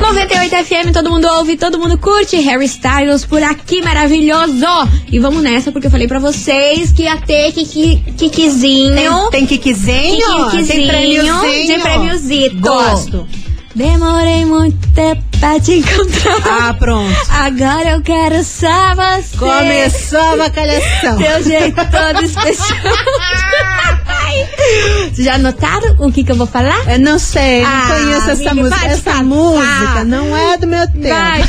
98 0.00 0.64
FM, 0.64 0.92
todo 0.92 1.10
mundo 1.10 1.26
ouve, 1.28 1.56
todo 1.56 1.78
mundo 1.78 1.96
curte. 1.98 2.36
Harry 2.40 2.64
Styles 2.66 3.24
por 3.24 3.42
aqui, 3.42 3.80
maravilhoso. 3.82 4.66
E 5.10 5.18
vamos 5.18 5.42
nessa, 5.42 5.70
porque 5.70 5.86
eu 5.86 5.90
falei 5.90 6.06
pra 6.08 6.18
vocês 6.18 6.90
que 6.92 7.02
ia 7.02 7.16
ter 7.18 7.52
kiki, 7.52 8.02
kikizinho. 8.16 9.30
Tem, 9.30 9.40
tem 9.40 9.46
kikizinho? 9.46 10.50
Kikizinho 10.50 10.66
Tem 10.66 10.88
prêmiozinho? 10.88 11.66
de 11.66 11.78
prêmiozito. 11.82 12.56
Gosto. 12.60 13.28
Demorei 13.74 14.44
muito 14.44 14.88
tempo 14.94 15.22
pra 15.38 15.60
te 15.60 15.78
encontrar. 15.78 16.68
Ah, 16.68 16.74
pronto. 16.74 17.16
Agora 17.30 17.90
eu 17.90 18.02
quero 18.02 18.42
só 18.42 18.94
você. 18.94 19.36
Começou 19.38 20.20
a 20.20 20.36
bacalhação. 20.36 21.16
Teu 21.18 21.42
jeito 21.44 21.76
todo 21.90 22.24
especial. 22.24 22.78
Vocês 25.12 25.24
já 25.26 25.38
notaram 25.38 25.96
o 25.98 26.12
que, 26.12 26.22
que 26.24 26.32
eu 26.32 26.36
vou 26.36 26.46
falar? 26.46 26.92
Eu 26.92 26.98
não 27.00 27.18
sei, 27.18 27.62
não 27.62 27.68
Ah, 27.70 27.86
conheço 27.88 28.30
essa 28.30 28.54
música. 28.54 28.86
Essa 28.86 29.02
catar. 29.10 29.24
música 29.24 30.04
não 30.04 30.36
é 30.36 30.56
do 30.56 30.66
meu 30.66 30.86
tempo. 30.88 31.08
Vai, 31.08 31.42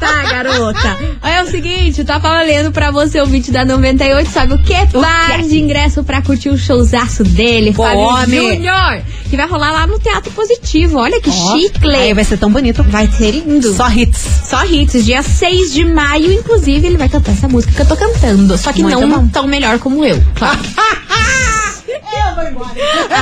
tá, 0.00 0.22
garota. 0.30 0.96
Olha, 1.22 1.32
é 1.32 1.42
o 1.42 1.46
seguinte, 1.50 2.00
eu 2.00 2.04
tava 2.04 2.28
valendo 2.28 2.70
pra 2.72 2.90
você, 2.90 3.20
ouvinte 3.20 3.50
da 3.50 3.64
98, 3.64 4.30
sabe 4.30 4.54
o 4.54 4.58
quê? 4.58 4.76
Par 4.92 5.42
de 5.42 5.58
ingresso 5.58 6.04
pra 6.04 6.22
curtir 6.22 6.48
o 6.50 6.56
showzaço 6.58 7.24
dele, 7.24 7.72
Pô, 7.72 7.82
Fábio. 7.82 8.42
Júnior, 8.54 9.02
que 9.28 9.36
vai 9.36 9.46
rolar 9.46 9.72
lá 9.72 9.86
no 9.86 9.98
Teatro 9.98 10.30
Positivo. 10.32 10.98
Olha 10.98 11.20
que 11.20 11.30
Ó, 11.30 11.56
chicle. 11.56 11.94
Aí 11.94 12.14
vai 12.14 12.24
ser 12.24 12.36
tão 12.38 12.50
bonito. 12.50 12.82
Vai 12.84 13.10
ser 13.10 13.30
lindo. 13.32 13.72
Só 13.74 13.88
hits. 13.90 14.24
Só 14.44 14.64
hits, 14.64 15.04
dia 15.04 15.22
6 15.22 15.72
de 15.72 15.84
maio, 15.84 16.32
inclusive, 16.32 16.86
ele 16.86 16.96
vai 16.96 17.08
cantar 17.08 17.32
essa 17.32 17.48
música 17.48 17.72
que 17.72 17.80
eu 17.82 17.86
tô 17.86 17.96
cantando. 17.96 18.56
Só 18.58 18.72
que 18.72 18.82
Muito 18.82 19.00
não 19.00 19.22
bom. 19.22 19.28
tão 19.28 19.46
melhor 19.46 19.78
como 19.78 20.04
eu, 20.04 20.22
claro. 20.34 20.58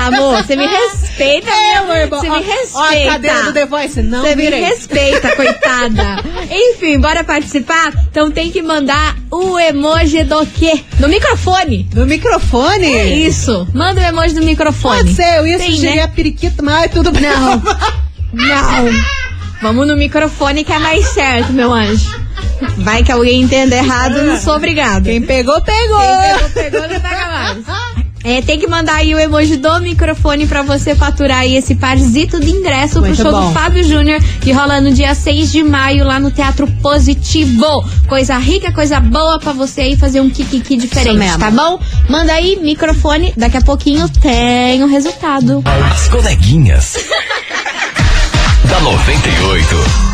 Amor, 0.07 0.43
você 0.43 0.57
me 0.57 0.67
respeita, 0.67 1.51
Eu 1.77 1.87
vou 1.87 1.95
meu. 1.95 2.05
embora. 2.07 2.23
Você 2.23 2.31
me 2.31 2.43
respeita. 2.43 2.79
Ó, 2.79 2.83
a 2.83 3.13
cadeira 3.13 3.43
do 3.45 3.53
The 3.53 3.67
Voice, 3.67 4.03
não 4.03 4.23
Você 4.23 4.37
me 4.37 4.51
respeita, 4.51 5.37
coitada. 5.37 6.17
Enfim, 6.51 6.99
bora 6.99 7.25
participar? 7.25 7.93
Então 8.11 8.31
tem 8.31 8.51
que 8.51 8.63
mandar 8.63 9.17
o 9.31 9.59
emoji 9.59 10.25
do 10.25 10.45
quê? 10.47 10.83
Do 10.99 11.09
microfone. 11.09 11.85
Do 11.85 12.07
microfone? 12.07 13.27
Isso. 13.27 13.67
Manda 13.75 14.01
o 14.01 14.05
emoji 14.05 14.35
do 14.35 14.43
microfone. 14.43 14.99
Pode 14.99 15.15
ser, 15.15 15.39
eu 15.39 15.47
ia 15.47 15.59
Tem, 15.59 15.71
sugerir 15.73 15.97
né? 15.97 16.03
a 16.03 16.09
periquita, 16.09 16.63
mas 16.63 16.91
tudo 16.91 17.11
bem. 17.13 17.23
Não. 17.23 17.63
Não. 18.33 18.91
Vamos 19.61 19.87
no 19.87 19.97
microfone 19.97 20.65
que 20.65 20.73
é 20.73 20.79
mais 20.79 21.05
certo, 21.09 21.53
meu 21.53 21.73
anjo. 21.73 22.19
Vai 22.79 23.03
que 23.03 23.11
alguém 23.13 23.43
entenda 23.43 23.75
errado, 23.77 24.23
não 24.23 24.39
sou 24.39 24.55
obrigada. 24.57 25.03
Quem 25.11 25.21
pegou, 25.21 25.61
pegou. 25.63 25.99
Quem 25.99 26.33
pegou, 26.39 26.49
pegou, 26.51 26.81
não 26.89 27.01
pega 27.01 27.27
mais. 27.27 27.59
É, 28.23 28.43
tem 28.43 28.59
que 28.59 28.67
mandar 28.67 28.97
aí 28.97 29.15
o 29.15 29.19
emoji 29.19 29.57
do 29.57 29.81
microfone 29.81 30.47
pra 30.47 30.63
você 30.63 30.95
faturar 30.95 31.39
aí 31.39 31.57
esse 31.57 31.75
parzito 31.75 32.39
de 32.39 32.51
ingresso 32.51 33.01
Muito 33.01 33.15
pro 33.17 33.23
show 33.25 33.33
bom. 33.33 33.49
do 33.49 33.55
Fábio 33.55 33.83
Júnior, 33.83 34.21
que 34.41 34.53
rola 34.53 34.81
no 34.81 34.93
dia 34.93 35.15
6 35.15 35.51
de 35.51 35.63
maio 35.63 36.05
lá 36.05 36.21
no 36.21 36.31
Teatro 36.31 36.67
Positivo. 36.83 37.83
Coisa 38.07 38.37
rica, 38.37 38.73
coisa 38.73 39.01
boa 39.01 39.39
pra 39.39 39.53
você 39.53 39.81
aí 39.83 39.97
fazer 39.97 40.21
um 40.21 40.29
kikiki 40.29 40.77
Isso 40.77 40.87
diferente, 40.87 41.39
tá 41.39 41.51
bom? 41.51 41.81
Manda 42.09 42.35
aí, 42.35 42.59
microfone, 42.61 43.33
daqui 43.37 43.57
a 43.57 43.63
pouquinho 43.63 44.09
tem 44.09 44.83
o 44.83 44.87
resultado. 44.87 45.63
As 45.65 46.09
coleguinhas. 46.09 46.99
da 48.69 48.81
98. 48.81 50.11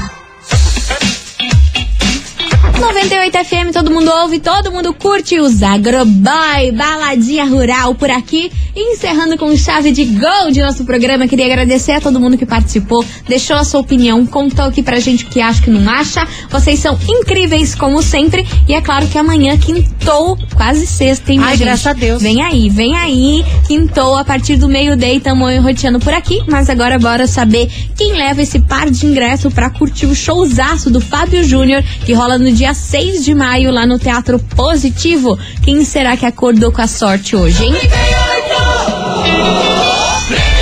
98 2.81 3.45
FM, 3.45 3.73
todo 3.73 3.91
mundo 3.91 4.11
ouve, 4.11 4.39
todo 4.39 4.71
mundo 4.71 4.93
curte 4.93 5.41
os 5.41 5.63
Agroboy, 5.63 6.73
baladinha 6.77 7.45
rural 7.45 7.95
por 7.95 8.11
aqui. 8.11 8.53
Encerrando 8.77 9.39
com 9.39 9.57
chave 9.57 9.91
de 9.91 10.05
gol 10.05 10.51
de 10.53 10.61
nosso 10.61 10.85
programa, 10.85 11.27
queria 11.27 11.47
agradecer 11.47 11.93
a 11.93 12.01
todo 12.01 12.21
mundo 12.21 12.37
que 12.37 12.45
participou, 12.45 13.03
deixou 13.27 13.57
a 13.57 13.65
sua 13.65 13.81
opinião, 13.81 14.27
contou 14.27 14.67
aqui 14.67 14.83
pra 14.83 15.01
gente 15.01 15.25
o 15.25 15.29
que 15.29 15.41
acha 15.41 15.63
que 15.63 15.71
não 15.71 15.91
acha. 15.91 16.29
Vocês 16.51 16.79
são 16.79 16.99
incríveis, 17.09 17.75
como 17.75 18.03
sempre. 18.03 18.47
E 18.69 18.75
é 18.75 18.83
claro 18.83 19.07
que 19.09 19.17
amanhã 19.17 19.57
quintou, 19.57 20.37
quase 20.55 20.87
sexta, 20.87 21.33
hein, 21.33 21.41
Ai, 21.43 21.57
gente? 21.57 21.65
graças 21.67 21.87
a 21.87 21.93
Deus. 21.95 22.21
Vem 22.23 22.43
aí, 22.43 22.69
vem 22.69 22.95
aí. 22.95 23.43
Quintou 23.67 24.15
a 24.17 24.25
partir 24.25 24.57
do 24.57 24.69
meio-dia, 24.69 25.19
tamo 25.21 25.47
roteando 25.63 25.99
por 25.99 26.13
aqui. 26.13 26.43
Mas 26.47 26.69
agora 26.69 26.99
bora 26.99 27.27
saber 27.27 27.71
quem 27.97 28.13
leva 28.13 28.43
esse 28.43 28.61
par 28.61 28.91
de 28.91 29.07
ingresso 29.07 29.51
pra 29.51 29.71
curtir 29.71 30.05
o 30.05 30.15
showzaço 30.15 30.91
do 30.91 31.01
Fábio 31.01 31.43
Júnior, 31.43 31.83
que 32.05 32.13
rola 32.13 32.37
no 32.37 32.53
dia 32.53 32.66
6 32.75 33.25
de 33.25 33.35
maio 33.35 33.71
lá 33.71 33.87
no 33.87 33.99
Teatro 33.99 34.39
Positivo. 34.39 35.39
Quem 35.63 35.85
será 35.85 36.17
que 36.17 36.27
acordou 36.27 36.73
com 36.73 36.83
a 36.83 36.87
sorte 36.87 37.37
hoje, 37.37 37.65
hein? 37.65 37.75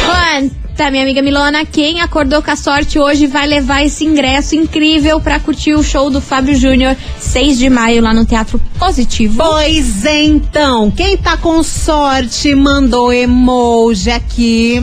Conta, 0.05 0.91
minha 0.91 1.03
amiga 1.03 1.23
Milona, 1.23 1.65
quem 1.65 2.01
acordou 2.01 2.43
com 2.43 2.51
a 2.51 2.57
sorte 2.57 2.99
hoje 2.99 3.27
vai 3.27 3.47
levar 3.47 3.85
esse 3.85 4.05
ingresso 4.05 4.57
incrível 4.57 5.21
pra 5.21 5.39
curtir 5.39 5.75
o 5.75 5.83
show 5.83 6.11
do 6.11 6.21
Fábio 6.21 6.57
Júnior, 6.57 6.97
6 7.21 7.59
de 7.59 7.71
maio, 7.71 8.03
lá 8.03 8.13
no 8.13 8.25
Teatro 8.25 8.61
Positivo. 8.79 9.37
Pois 9.37 10.05
então, 10.05 10.91
quem 10.91 11.17
tá 11.17 11.37
com 11.37 11.63
sorte 11.63 12.55
mandou 12.55 13.13
emoji 13.13 14.11
aqui. 14.11 14.83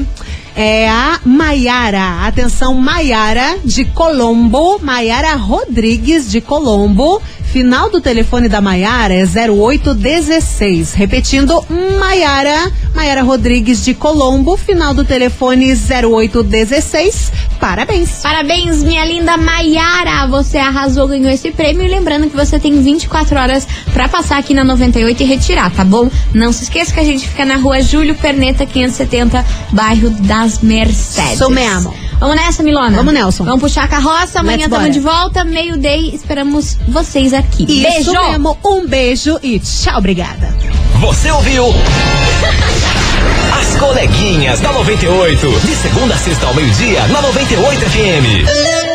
É 0.63 0.88
a 0.88 1.19
Maiara. 1.26 2.28
Atenção, 2.28 2.76
Maiara 2.76 3.58
de 3.65 3.84
Colombo. 3.84 4.78
Maiara 4.78 5.34
Rodrigues 5.34 6.30
de 6.30 6.39
Colombo. 6.39 7.19
Final 7.51 7.89
do 7.89 7.99
telefone 7.99 8.47
da 8.47 8.61
Maiara 8.61 9.13
é 9.13 9.25
0816. 9.25 10.93
Repetindo, 10.93 11.61
Maiara. 11.99 12.71
Maiara 12.95 13.23
Rodrigues 13.23 13.83
de 13.83 13.93
Colombo. 13.93 14.55
Final 14.55 14.93
do 14.93 15.03
telefone 15.03 15.73
0816. 15.73 17.29
Parabéns. 17.59 18.21
Parabéns, 18.23 18.81
minha 18.81 19.03
linda 19.03 19.35
Maiara! 19.35 20.25
Você 20.27 20.57
arrasou, 20.57 21.09
ganhou 21.09 21.29
esse 21.29 21.51
prêmio. 21.51 21.85
E 21.85 21.89
lembrando 21.89 22.29
que 22.29 22.35
você 22.35 22.57
tem 22.57 22.81
24 22.81 23.37
horas 23.37 23.67
pra 23.93 24.07
passar 24.07 24.37
aqui 24.37 24.53
na 24.53 24.63
98 24.63 25.21
e 25.21 25.25
retirar, 25.25 25.69
tá 25.71 25.83
bom? 25.83 26.09
Não 26.33 26.53
se 26.53 26.63
esqueça 26.63 26.93
que 26.93 27.01
a 27.01 27.05
gente 27.05 27.27
fica 27.27 27.43
na 27.43 27.57
rua 27.57 27.81
Júlio 27.81 28.15
Perneta, 28.15 28.65
570, 28.65 29.45
bairro 29.73 30.09
das 30.09 30.59
Mercedes. 30.61 31.33
Isso 31.33 31.49
mesmo. 31.49 31.93
Vamos 32.21 32.36
nessa, 32.36 32.62
Milona? 32.62 32.97
Vamos, 32.97 33.13
Nelson. 33.15 33.43
Vamos 33.43 33.62
puxar 33.62 33.86
a 33.86 33.88
carroça. 33.88 34.41
Amanhã 34.41 34.65
estamos 34.65 34.93
de 34.93 34.99
volta, 34.99 35.43
meio-day. 35.43 36.13
Esperamos 36.13 36.77
vocês 36.88 37.34
aqui. 37.34 37.63
Isso 37.63 38.12
Beijo! 38.12 38.12
mesmo. 38.29 38.57
Um 38.63 38.88
beijo 38.88 39.39
e 39.41 39.60
tchau, 39.60 39.97
obrigada. 39.97 40.55
Você 40.99 41.31
ouviu? 41.31 41.65
As 43.60 43.75
coleguinhas 43.79 44.60
da 44.60 44.71
98. 44.71 45.49
De 45.62 45.75
segunda 45.75 46.13
a 46.13 46.17
sexta 46.19 46.45
ao 46.45 46.53
meio-dia, 46.53 47.07
na 47.07 47.23
98 47.23 47.81
FM. 47.89 48.90